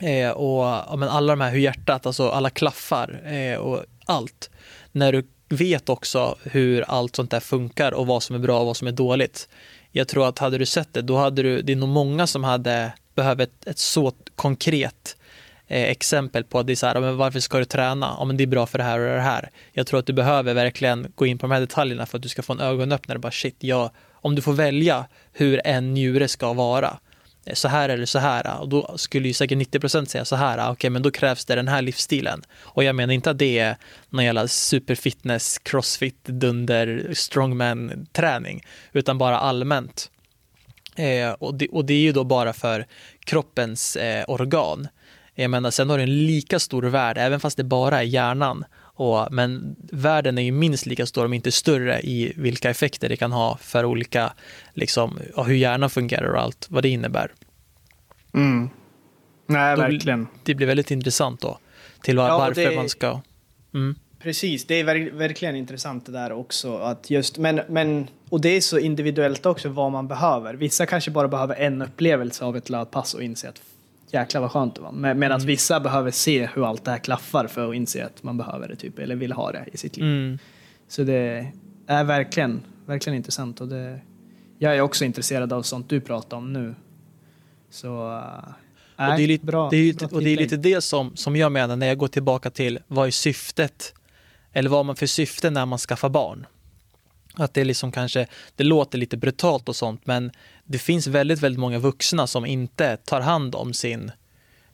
[0.00, 4.50] Eh, och ja, men alla de här, hur hjärtat, alltså alla klaffar eh, och allt.
[4.92, 8.66] När du vet också hur allt sånt där funkar och vad som är bra och
[8.66, 9.48] vad som är dåligt.
[9.92, 12.44] Jag tror att hade du sett det, då hade du, det är nog många som
[12.44, 15.16] hade behövt ett, ett så konkret
[15.70, 18.16] Eh, exempel på att det är så här, men varför ska du träna?
[18.18, 19.50] Ja, men det är bra för det här och det här.
[19.72, 22.28] Jag tror att du behöver verkligen gå in på de här detaljerna för att du
[22.28, 23.18] ska få en ögonöppnare.
[23.18, 26.98] Bara shit, jag, om du får välja hur en njure ska vara,
[27.44, 30.58] eh, så här eller så här, och då skulle ju säkert 90% säga så här,
[30.58, 32.42] okej okej, men då krävs det den här livsstilen.
[32.58, 33.76] Och jag menar inte att det är
[34.08, 38.62] någon jävla superfitness, crossfit, dunder, strongman träning,
[38.92, 40.10] utan bara allmänt.
[40.96, 42.86] Eh, och, det, och det är ju då bara för
[43.24, 44.88] kroppens eh, organ.
[45.42, 48.64] Jag menar, sen har du en lika stor värld, även fast det bara är hjärnan.
[48.80, 53.16] Och, men världen är ju minst lika stor, om inte större, i vilka effekter det
[53.16, 54.32] kan ha för olika,
[54.74, 57.32] liksom, hur hjärnan fungerar och allt vad det innebär.
[58.32, 60.26] Nej, Då verkligen.
[60.44, 61.58] Det blir väldigt intressant då,
[62.02, 63.20] till var, Ja, varför det- man ska...
[63.74, 63.94] Mm.
[64.22, 66.76] Precis, det är ver- verkligen intressant det där också.
[66.76, 70.54] Att just, men, men, och det är så individuellt också vad man behöver.
[70.54, 73.60] Vissa kanske bara behöver en upplevelse av ett löppass och inse att
[74.10, 74.92] jäklar vad skönt det var.
[74.92, 75.46] Med, Medan Mm.
[75.46, 78.76] vissa behöver se hur allt det här klaffar för att inse att man behöver det
[78.76, 80.06] typ, eller vill ha det i sitt liv.
[80.06, 80.38] Mm.
[80.88, 81.52] Så det
[81.86, 83.60] är verkligen, verkligen intressant.
[83.60, 84.00] Och det,
[84.58, 86.74] jag är också intresserad av sånt du pratar om nu.
[87.70, 88.16] Så...
[88.98, 91.16] äh, Och det är lite, bra, det är, bra och det är lite det som,
[91.16, 93.94] som jag menar när jag går tillbaka till vad är syftet?
[94.52, 96.46] Eller vad har man för syfte när man skaffar barn?
[97.34, 100.30] Att det liksom kanske, det låter lite brutalt och sånt, men
[100.68, 104.12] det finns väldigt, väldigt många vuxna som inte tar hand om sin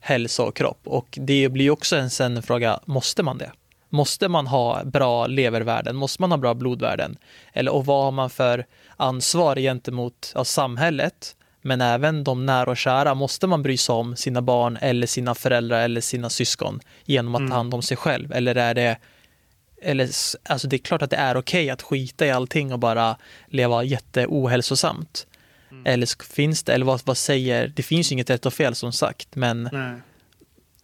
[0.01, 0.81] hälsa och kropp.
[0.85, 3.53] Och det blir också en sen fråga, måste man det?
[3.89, 5.97] Måste man ha bra levervärden?
[5.97, 7.17] Måste man ha bra blodvärden?
[7.53, 8.67] Eller och vad har man för
[8.97, 11.37] ansvar gentemot ja, samhället?
[11.63, 13.15] Men även de nära och kära.
[13.15, 17.51] Måste man bry sig om sina barn eller sina föräldrar eller sina syskon genom att
[17.51, 18.33] ta hand om sig själv?
[18.33, 18.99] Eller är det
[19.83, 20.11] eller,
[20.43, 23.17] alltså det är klart att det är okej att skita i allting och bara
[23.47, 25.27] leva jätteohälsosamt.
[25.85, 28.75] Eller sk- finns det, eller vad, vad säger, det finns ju inget rätt och fel
[28.75, 29.95] som sagt, men Nej.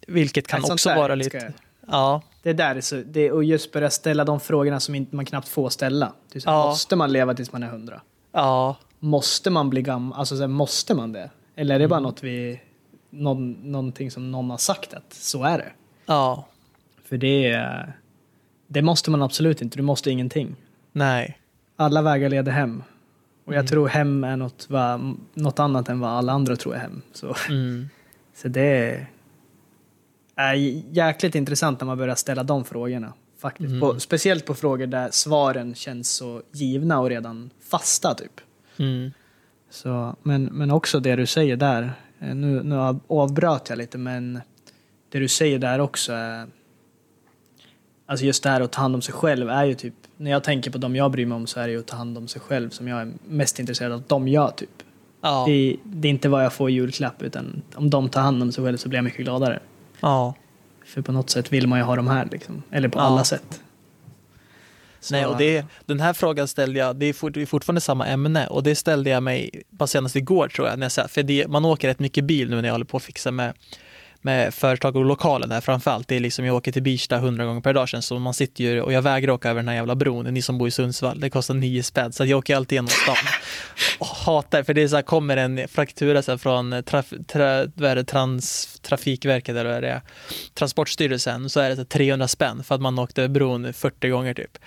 [0.07, 1.53] vilket kan också där vara lite,
[1.87, 5.47] ja, Det där är så, det, och just börja ställa de frågorna som man knappt
[5.47, 6.13] får ställa.
[6.33, 6.65] Så, Ja.
[6.65, 8.01] Måste man leva tills man är hundra?
[8.31, 10.19] ja, Måste man bli gammal?
[10.19, 11.29] Alltså så här, måste man det?
[11.55, 12.03] Eller är det bara Mm.
[12.11, 12.61] något vi,
[13.09, 15.71] någon, någonting som någon har sagt att så är det?
[16.05, 16.47] ja,
[17.09, 17.65] För det
[18.67, 20.55] det måste man absolut inte, du måste ingenting.
[20.91, 21.37] nej,
[21.75, 22.83] Alla vägar leder hem.
[23.51, 23.67] Och jag Mm.
[23.67, 27.01] tror hem är något, va, något annat än vad alla andra tror är hem.
[27.13, 27.89] Så, mm,
[28.35, 29.07] så det
[30.35, 30.53] är,
[30.91, 33.13] jäkligt intressant när man börjar ställa de frågorna.
[33.39, 33.67] Faktiskt.
[33.69, 33.79] Mm.
[33.79, 38.41] På, speciellt på frågor där svaren känns så givna och redan fasta typ.
[38.77, 39.11] mm,
[39.69, 43.97] Så, men, men också det du säger där, eh, nu, nu av- avbröt jag lite
[43.97, 44.41] men
[45.09, 46.47] det du säger där också är,
[48.05, 50.43] alltså just det här att ta hand om sig själv är ju typ, när jag
[50.43, 52.27] tänker på de jag bryr mig om så är det ju att ta hand om
[52.27, 54.69] sig själv som jag är mest intresserad av att de gör typ.
[55.21, 58.41] ja, Det, det är inte vad jag får i julklapp utan om de tar hand
[58.43, 59.59] om sig själv så blir jag mycket gladare.
[60.01, 60.33] ja.
[60.85, 63.03] För på något sätt vill man ju ha de här liksom, eller på Ja.
[63.03, 63.61] alla sätt.
[64.99, 67.81] Så, Nej, och det, den här frågan ställde jag, det är, fort, det är fortfarande
[67.81, 70.79] samma ämne och det ställde jag mig bara senast igår tror jag.
[70.79, 73.03] När jag för det, man åker rätt mycket bil nu när jag håller på att
[73.03, 73.53] fixa med,
[74.21, 76.07] med företag och lokalen här framförallt.
[76.07, 78.63] Det är liksom, jag åker till Birsta hundra gånger per dag sen så man sitter
[78.63, 81.19] ju, och jag vägrar åka över den här jävla bron, ni som bor i Sundsvall,
[81.19, 83.15] det kostar nio spänn så jag åker alltid genom stan.
[83.99, 87.47] Och hatar, för det är så här, kommer en fraktura så här, från traf, tra,
[87.47, 90.01] är det, trans, Trafikverket eller vad är det
[90.53, 94.33] Transportstyrelsen så är det så här 300 spänn för att man åkte bron 40 gånger
[94.33, 94.57] typ.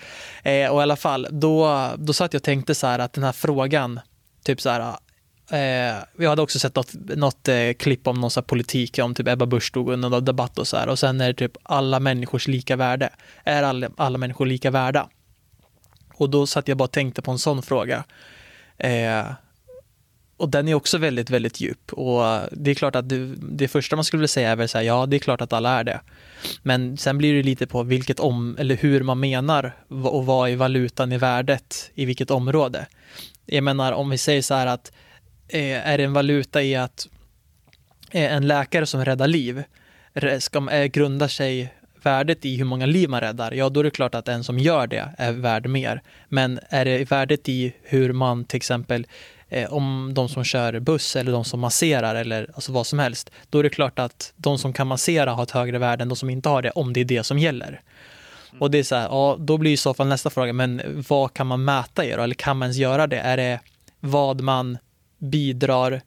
[0.43, 3.25] Eh, och i alla fall, då, då satt jag och tänkte så här att den
[3.25, 4.01] här frågan,
[4.45, 4.97] typ så här,
[5.51, 9.29] eh, vi hade också sett något, något eh, klipp om någon så politik, om typ
[9.29, 10.89] Ebba Busch stod under någon debatt och så här.
[10.89, 13.11] Och sen är det typ alla människors lika värde.
[13.45, 15.09] Är alla, alla människor lika värda?
[16.15, 18.05] Och då satt jag bara och tänkte på en sån fråga.
[18.79, 19.25] Eh,
[20.37, 21.93] och den är också väldigt, väldigt djup.
[21.93, 22.23] Och
[22.53, 24.85] det är klart att det, det första man skulle vilja säga är väl så här,
[24.85, 26.01] ja, det är klart att alla är det.
[26.63, 30.57] Men sen blir det lite på vilket om, eller hur man menar och vad är
[30.57, 32.87] valutan i värdet i vilket område.
[33.47, 34.93] Jag menar om vi säger så här att
[35.49, 37.09] är det en valuta i att
[38.11, 39.63] eh, en läkare som räddar liv
[40.39, 43.91] ska, eh, grundar sig värdet i hur många liv man räddar, ja då är det
[43.91, 46.03] klart att en som gör det är värd mer.
[46.29, 49.07] Men är det värdet i hur man till exempel
[49.49, 53.31] eh, om de som kör buss eller de som masserar eller alltså vad som helst,
[53.51, 56.17] då är det klart att de som kan massera har ett högre värde än de
[56.17, 57.81] som inte har det, om det är det som gäller.
[58.59, 61.35] Och det är så här, ja, då blir i så fall nästa fråga, men vad
[61.35, 62.23] kan man mäta i då?
[62.23, 63.19] Eller kan man ens göra det?
[63.19, 63.61] Är det
[64.01, 64.79] vad man
[65.25, 66.03] bidrar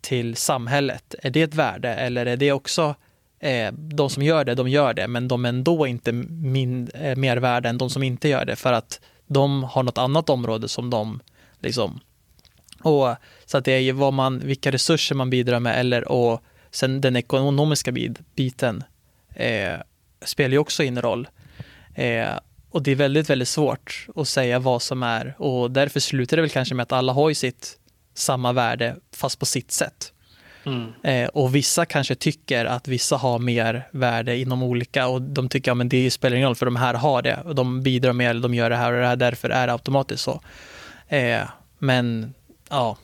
[0.00, 1.14] till samhället?
[1.22, 1.94] Är det ett värde?
[1.94, 2.94] Eller är det också
[3.38, 7.16] eh, de som gör det, de gör det, men de är ändå inte min, eh,
[7.16, 10.68] mer värda än de som inte gör det för att de har något annat område
[10.68, 11.20] som de
[11.60, 12.00] liksom
[12.82, 13.14] och
[13.46, 17.00] så att det är ju vad man, vilka resurser man bidrar med eller och sen
[17.00, 18.84] den ekonomiska bit, biten
[19.34, 19.74] eh,
[20.24, 21.28] spelar ju också in roll.
[21.94, 22.28] Eh,
[22.70, 26.40] och det är väldigt, väldigt svårt att säga vad som är och därför slutar det
[26.40, 27.77] väl kanske med att alla har ju sitt
[28.18, 30.12] samma värde fast på sitt sätt.
[31.02, 35.70] Eh, och vissa kanske tycker att vissa har mer värde inom olika och de tycker
[35.70, 38.12] att ja, men det spelar ingen roll för de här har det och de bidrar
[38.12, 40.40] mer eller de gör det här och det här därför är det automatiskt så.
[41.08, 41.40] Eh,
[41.78, 42.34] men
[42.70, 42.96] ja,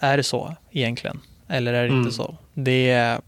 [0.00, 1.20] är det så egentligen?
[1.48, 1.98] Eller är det Mm.
[2.00, 2.36] inte så?
[2.54, 3.20] Det är,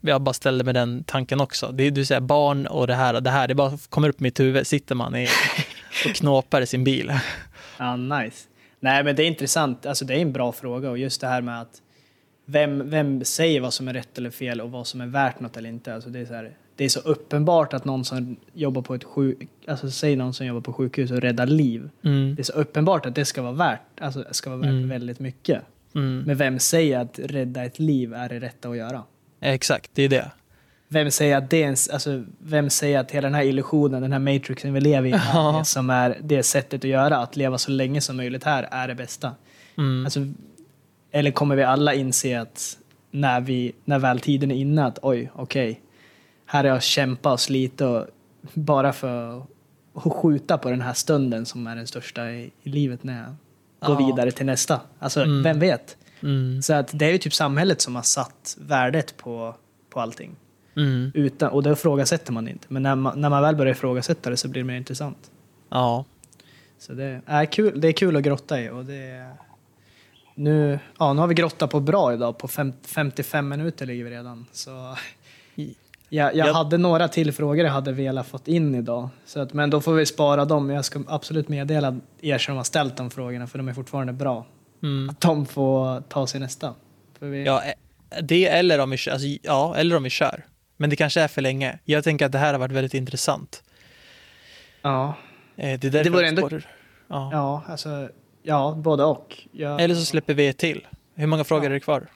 [0.00, 1.72] jag bara ställde med den tanken också.
[1.72, 4.22] Det är, du säger barn och det här, det här, det bara kommer upp i
[4.22, 4.66] mitt huvud.
[4.66, 5.28] Sitter man i,
[6.08, 7.12] och knåpar i sin bil.
[7.78, 8.47] Ja, nice.
[8.80, 9.86] Nej, men det är intressant.
[9.86, 11.82] Alltså, det är en bra fråga och just det här med att
[12.44, 15.56] vem, vem säger vad som är rätt eller fel och vad som är värt något
[15.56, 15.94] eller inte.
[15.94, 19.04] Alltså, det, är så här, det är så uppenbart att någon som jobbar på ett
[19.04, 21.90] sjuk, alltså säg någon som jobbar på sjukhus och räddar liv.
[22.04, 22.34] Mm.
[22.34, 24.88] Det är så uppenbart att det ska vara värt, alltså ska vara värt Mm.
[24.88, 25.62] väldigt mycket.
[25.94, 26.22] Mm.
[26.26, 29.02] Men vem säger att rädda ett liv är det rätta att göra?
[29.40, 30.30] Exakt, det är det.
[30.88, 34.18] Vem säger att det ens, alltså, vem säger att hela den här illusionen, den här
[34.18, 35.64] matrixen vi lever i, Ja.
[35.64, 38.94] som är det sättet att göra, att leva så länge som möjligt här, är det
[38.94, 39.34] bästa?
[39.78, 40.04] Mm.
[40.04, 40.20] Alltså,
[41.10, 42.78] eller kommer vi alla inse att
[43.10, 45.80] när, vi, när väl tiden är inne att oj, okej,
[46.46, 48.06] här har jag kämpat och slitit och
[48.54, 49.38] bara för
[49.94, 53.34] att skjuta på den här stunden som är den största i, i livet när jag
[53.88, 54.06] går Ja.
[54.06, 54.80] vidare till nästa.
[54.98, 55.42] Alltså, Mm.
[55.42, 55.96] vem vet?
[56.22, 56.62] Mm.
[56.62, 59.54] Så att det är ju typ samhället som har satt värdet på,
[59.90, 60.36] på allting.
[60.78, 61.10] Mm.
[61.14, 62.66] Utan, och det ifrågasätter man inte.
[62.68, 65.30] Men när man, när man väl börjar ifrågasätta det så blir det mer intressant.
[65.68, 66.04] Ja.
[66.78, 68.70] Så det är kul, det är kul att grotta i.
[68.70, 69.32] Och det är,
[70.34, 72.38] nu, ja, nu har vi grottat på bra idag.
[72.38, 74.46] På fem, 55 minuter ligger vi redan.
[74.52, 74.70] Så
[76.08, 79.08] jag, jag Jag- hade några till frågor jag hade velat fått in idag.
[79.26, 80.70] Så att, men då får vi spara dem.
[80.70, 84.46] Jag ska absolut meddela er som har ställt de frågorna för de är fortfarande bra.
[84.82, 85.10] Mm.
[85.10, 86.74] Att de får ta sig nästa.
[87.18, 90.44] Vi, Ja, eh, det eller om vi alltså, ja, eller om vi kör.
[90.80, 91.78] Men det kanske är för länge.
[91.84, 93.62] Jag tänker att det här har varit väldigt intressant.
[94.82, 95.14] ja,
[95.56, 96.66] Eh, Det, är Det vore ändå- spår-
[97.08, 97.30] Ja.
[97.32, 98.08] ja, alltså,
[98.42, 99.46] ja, både och.
[99.52, 100.86] Jag, Eller så släpper vi ett till.
[101.14, 101.70] Hur många frågor Ja.
[101.70, 102.06] är det kvar?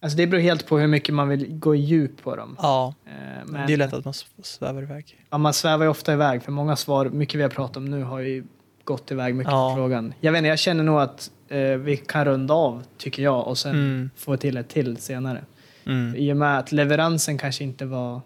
[0.00, 2.56] Alltså det beror helt på hur mycket man vill gå i djup på dem.
[2.58, 3.12] Ja, Eh,
[3.46, 5.24] Men, det är lätt att man svävar iväg.
[5.30, 8.02] ja, man svävar ju ofta iväg, för många svar, mycket vi har pratat om nu
[8.02, 8.44] har ju
[8.84, 9.70] gått iväg mycket Ja.
[9.70, 10.14] på frågan.
[10.20, 13.58] Jag vet inte, jag känner nog att eh, vi kan runda av, tycker jag, och
[13.58, 14.10] sen Mm.
[14.16, 15.44] få till ett till senare.
[15.86, 16.14] Mm.
[16.16, 18.20] I och med att leveransen kanske inte var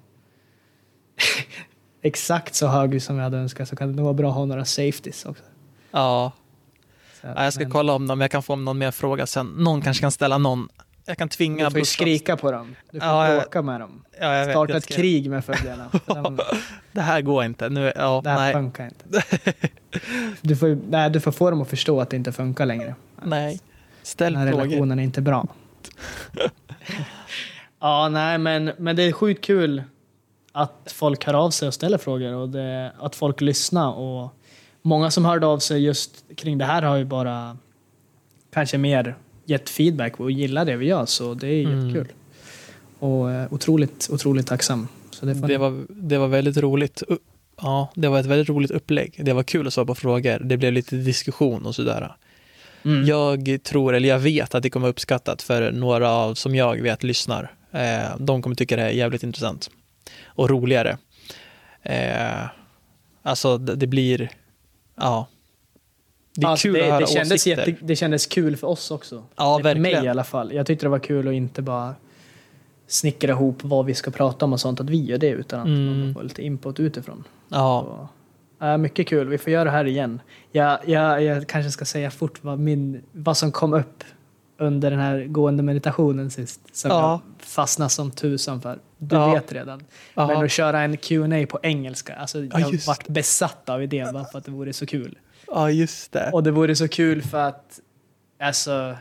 [2.03, 4.45] exakt så hög som vi hade önskat så kan det nog vara bra att ha
[4.45, 5.43] några safeties också.
[5.91, 6.33] Ja.
[7.23, 9.27] Att, ja, jag ska men kolla om dem, jag kan få om någon mer fråga
[9.27, 9.47] sen.
[9.47, 10.69] Någon kanske kan ställa någon.
[11.09, 12.75] Jag kan tvinga Du får ju skrika på dem.
[12.91, 14.05] Du får Ja, bråka med dem.
[14.21, 15.91] Ja, jag Starta jag ett ska- krig med följarna.
[16.93, 17.69] Det här går inte.
[17.69, 18.53] Nu, ja, Det här nej.
[18.53, 19.23] funkar inte.
[20.41, 22.95] Du får, nej, du får få dem att förstå att det inte funkar längre.
[23.25, 23.61] nej.
[24.03, 24.65] Ställ Den här frågor.
[24.65, 25.47] relationen är inte bra.
[27.81, 29.83] ja, nej, men, men det är sjukt kul
[30.53, 33.93] att folk hör av sig och ställer frågor och det, att folk lyssnar.
[33.93, 34.31] Och
[34.83, 37.57] många som hörde av sig just kring det här har ju bara
[38.53, 41.89] kanske mer gett feedback och gillar det vi gör, så det är Mm.
[41.89, 42.13] jättekul.
[42.99, 44.89] Och eh, otroligt, otroligt tacksam.
[45.11, 47.03] Så det Det var, det var väldigt roligt.
[47.61, 49.21] Ja, det var ett väldigt roligt upplägg.
[49.25, 50.39] Det var kul att svara på frågor.
[50.39, 52.17] Det blev lite diskussion och sådär.
[52.87, 53.07] Mm.
[53.07, 57.03] Jag tror, eller jag vet att det kommer uppskattat för några av, som jag vet
[57.03, 57.55] lyssnar.
[57.73, 59.71] Eh, de kommer tycka det är jävligt intressant.
[60.27, 60.99] Och roligare.
[61.83, 62.45] Eh,
[63.23, 64.31] alltså det, blir,
[64.97, 65.29] ja.
[66.35, 67.67] Det är Alltså, kul det, att höra det, kändes åsikter.
[67.69, 69.25] jätte, det kändes kul för oss också.
[69.37, 70.05] Ja, För mig verkligen.
[70.05, 70.53] i alla fall.
[70.53, 71.95] Jag tyckte det var kul att inte bara
[72.87, 75.67] snickra ihop vad vi ska prata om och sånt, att vi gör det utan att
[75.67, 76.01] Mm.
[76.01, 77.25] man får lite input utifrån.
[77.49, 78.09] Ja, Så,
[78.63, 80.21] äh, mycket kul, vi får göra det här igen.
[80.53, 84.05] Jag, jag, jag kanske ska säga fort vad, min, vad som kom upp
[84.59, 86.61] under den här gående meditationen sist.
[86.73, 87.11] Som Ja.
[87.39, 88.79] jag fastnade som tusan för.
[88.99, 89.33] Du Ja.
[89.35, 89.85] vet redan.
[90.15, 90.27] Ja.
[90.27, 94.13] Men att köra en Q&A på engelska, alltså, Ja, jag just varit besatt av idén
[94.13, 95.19] bara för att det vore så kul.
[95.47, 96.31] ja just det.
[96.33, 97.81] Och det vore så kul för att
[98.41, 98.97] alltså,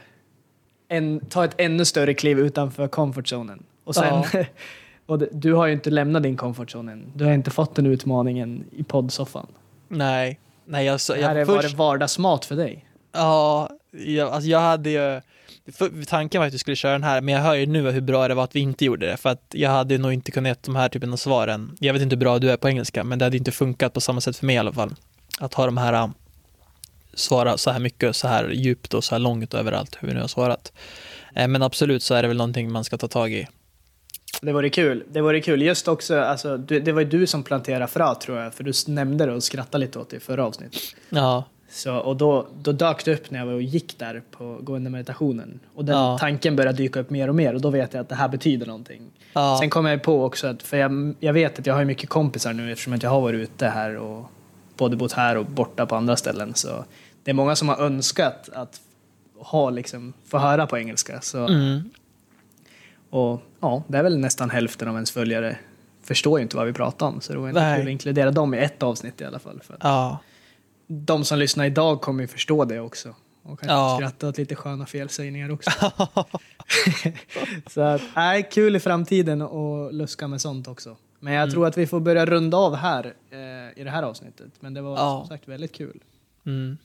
[0.87, 3.63] en, ta ett ännu större kliv utanför comfortzonen.
[3.83, 4.23] Och sen,
[5.05, 7.11] och det, du har ju inte lämnat din comfortzone än.
[7.15, 9.47] Du har inte fått den utmaningen i poddsoffan.
[9.87, 12.85] Nej, nej jag, Det här jag, först, var vardagsmat för dig.
[13.11, 15.21] Ja, jag, alltså jag hade ju...
[15.71, 18.01] För, tanken var att vi skulle köra den här, men jag hör ju nu hur
[18.01, 19.17] bra det var att vi inte gjorde det.
[19.17, 21.77] För att jag hade nog inte kunnat ge de här typen av svaren.
[21.79, 24.01] Jag vet inte hur bra du är på engelska, men det hade inte funkat på
[24.01, 24.95] samma sätt för mig i alla fall.
[25.39, 26.13] Att ha de här, um,
[27.13, 30.21] svara så här mycket, så här djupt och så här långt överallt, hur vi nu
[30.21, 30.73] har svarat.
[31.35, 33.47] Eh, Men absolut så är det väl någonting man ska ta tag i.
[34.41, 35.03] Det vore kul.
[35.11, 35.61] Det vore kul.
[35.61, 38.71] Just också, alltså, du, det var ju du som planterade frö tror jag, för du
[38.87, 40.81] nämnde det och skrattade lite åt det i förra avsnittet.
[41.09, 44.57] Ja, Så, och då, då dök det upp när jag var och gick där på
[44.61, 45.59] gående meditationen.
[45.75, 46.17] Och den Ja.
[46.19, 48.65] tanken började dyka upp mer och mer och då vet jag att det här betyder
[48.65, 49.01] någonting.
[49.33, 52.09] ja, Sen kom jag på också att, för jag, jag vet att jag har mycket
[52.09, 54.29] kompisar nu eftersom att jag har varit ute här och
[54.77, 56.53] både bott här och borta på andra ställen.
[56.55, 56.85] Så
[57.23, 58.81] det är många som har önskat att
[59.37, 61.21] ha liksom, få höra på engelska.
[61.21, 61.89] Så, mm,
[63.09, 65.57] Och ja, det är väl nästan hälften av ens följare
[66.03, 67.21] förstår ju inte vad vi pratar om.
[67.21, 69.61] Så det var inte kul att inkludera dem i ett avsnitt i alla fall.
[69.63, 70.17] För ja,
[70.87, 73.15] de som lyssnar idag kommer ju förstå det också.
[73.43, 73.97] Och kanske Ja.
[73.99, 75.71] skratta åt lite sköna felsägningar också.
[77.67, 80.97] så att, nej, kul i framtiden att luska med sånt också.
[81.19, 81.53] Men jag Mm.
[81.53, 84.51] tror att vi får börja runda av här eh, i det här avsnittet.
[84.59, 85.19] Men det var Ja.
[85.19, 85.99] som sagt väldigt kul.
[86.45, 86.77] mm.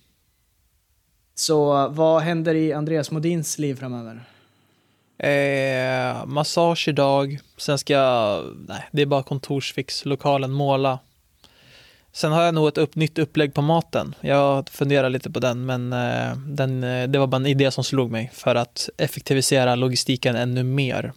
[1.34, 4.22] Så vad händer i Andreas Modins liv framöver?
[5.22, 10.98] Eh, massage idag, sen ska jag, nej, det är bara kontorsfix, lokalen, måla.
[12.12, 14.14] Sen har jag nog ett upp, nytt upplägg på maten.
[14.20, 17.84] Jag funderar lite på den, men eh, den, eh, det var bara en idé som
[17.84, 21.12] slog mig för att effektivisera logistiken ännu mer.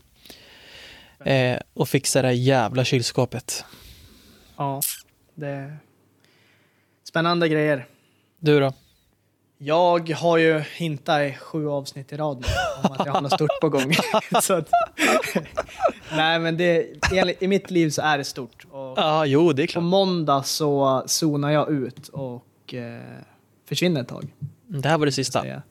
[1.26, 3.66] Eh, och fixa det här jävla kylskåpet.
[4.58, 4.82] Ja,
[5.36, 5.78] det är
[7.04, 7.86] spännande grejer.
[8.40, 8.74] Du då?
[9.66, 12.48] Jag har ju hintat i sju avsnitt i rad nu
[12.84, 13.94] om att jag har något stort på gång.
[14.42, 14.70] så att,
[16.16, 16.88] nej, men det,
[17.40, 18.66] i mitt liv så är det stort.
[18.72, 19.84] Och Ja, jo, det är på klart.
[19.84, 23.02] måndag så zonar jag ut och eh,
[23.66, 24.28] försvinner ett tag.
[24.68, 25.62] Det här var det sista säga.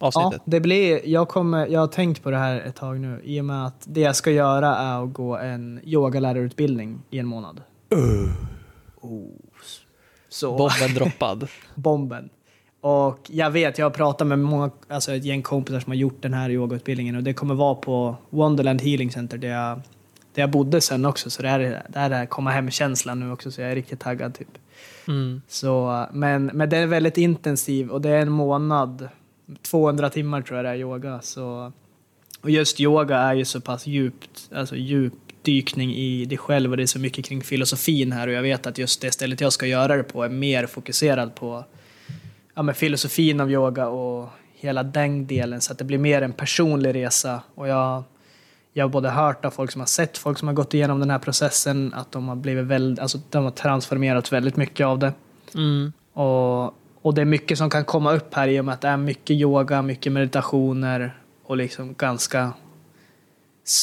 [0.00, 0.42] Ja, avsnittet.
[0.44, 3.44] det blir, jag, kommer, jag har tänkt på det här ett tag nu i och
[3.44, 7.60] med att det jag ska göra är att gå en yogalärarutbildning i en månad.
[7.90, 8.28] Oh.
[10.28, 11.48] Så, Bomben droppad.
[11.74, 12.28] bomben.
[12.82, 16.22] Och jag vet, jag har pratat med många, alltså ett gäng kompisar som har gjort
[16.22, 19.80] den här yogautbildningen och det kommer vara på Wonderland Healing Center där jag,
[20.34, 21.30] där jag bodde sen också.
[21.30, 24.00] Så det är det är det här komma hem-känslan nu också så jag är riktigt
[24.00, 24.48] taggad typ.
[25.08, 25.42] Mm.
[25.48, 29.08] Så, men, men det är väldigt intensiv och det är en månad,
[29.70, 31.20] 200 timmar tror jag det är yoga.
[31.20, 31.72] Så,
[32.40, 36.82] och just yoga är ju så pass djupt, alltså djupdykning i dig själv och det
[36.82, 39.66] är så mycket kring filosofin här och jag vet att just det stället jag ska
[39.66, 41.64] göra det på är mer fokuserad på
[42.54, 46.32] ja, men filosofin av yoga och hela den delen så att det blir mer en
[46.32, 48.04] personlig resa och jag
[48.72, 51.10] jag har både hört av folk som har sett folk som har gått igenom den
[51.10, 55.12] här processen att de har blivit väldigt, alltså de har transformerat väldigt mycket av det.
[55.54, 55.92] Mm.
[56.12, 56.64] Och,
[57.02, 58.96] och det är mycket som kan komma upp här i och med att det är
[58.96, 62.52] mycket yoga, mycket meditationer och liksom ganska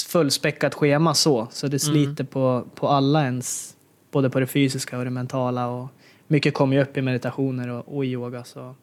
[0.08, 1.48] fullspäckat schema så.
[1.52, 3.76] Så det sliter på, på alla ens,
[4.12, 5.68] både på det fysiska och det mentala.
[5.68, 5.90] Och
[6.30, 8.44] mycket kommer ju upp i meditationer och, och i yoga.
[8.44, 8.76] Så.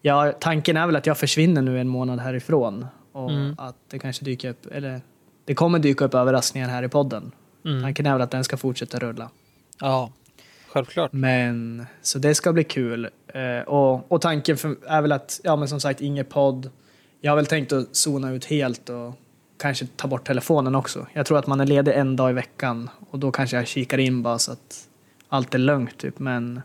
[0.00, 3.54] Ja, tanken är väl att jag försvinner nu en månad härifrån och Mm.
[3.58, 5.00] att det kanske dyker upp, eller
[5.44, 7.32] det kommer dyka upp överraskningar här i podden.
[7.64, 7.82] Mm.
[7.82, 9.30] Tanken är väl att den ska fortsätta rulla.
[9.80, 10.10] Ja,
[10.68, 11.12] självklart.
[11.12, 13.08] Men, så det ska bli kul.
[13.26, 16.70] Eh, och, och tanken för, är väl att, ja men som sagt, ingen podd.
[17.20, 19.14] Jag har väl tänkt att zona ut helt och
[19.58, 21.06] kanske ta bort telefonen också.
[21.12, 23.98] Jag tror att man är ledig en dag i veckan och då kanske jag kikar
[23.98, 24.88] in bara så att
[25.28, 26.18] allt är lugnt typ.
[26.18, 26.62] Men,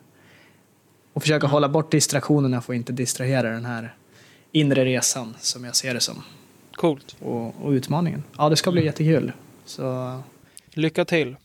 [1.19, 3.95] och försöka hålla bort distraktionerna för att inte distrahera den här
[4.51, 6.23] inre resan som jag ser det som.
[6.75, 7.15] Coolt.
[7.19, 8.23] Och, och utmaningen.
[8.37, 9.31] Ja, det ska bli jättekul.
[9.65, 10.19] Så
[10.73, 11.35] Lycka till.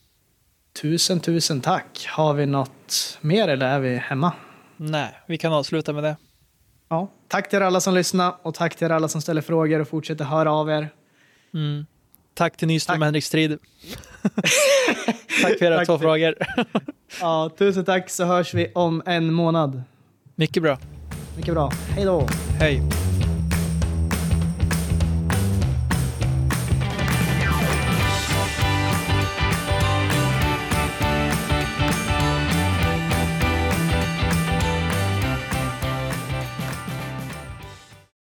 [0.81, 2.07] tusen, tusen tack.
[2.11, 4.33] Har vi något mer eller är vi hemma?
[4.77, 6.16] Nej, vi kan avsluta med det.
[6.89, 9.81] Ja, tack till er alla som lyssnar och tack till er alla som ställer frågor
[9.81, 10.89] och fortsätter höra av er.
[11.55, 11.87] Mm.
[12.35, 13.01] Tack till Nyström Tack.
[13.01, 13.51] och Henrik Strid.
[15.43, 16.35] tack för era Tack två frågor.
[17.20, 19.82] Ja, tusen tack så hörs vi om en månad.
[20.35, 20.78] Mycket bra.
[21.37, 21.72] Mycket bra.
[21.91, 22.28] Hej då!
[22.59, 22.82] Hej.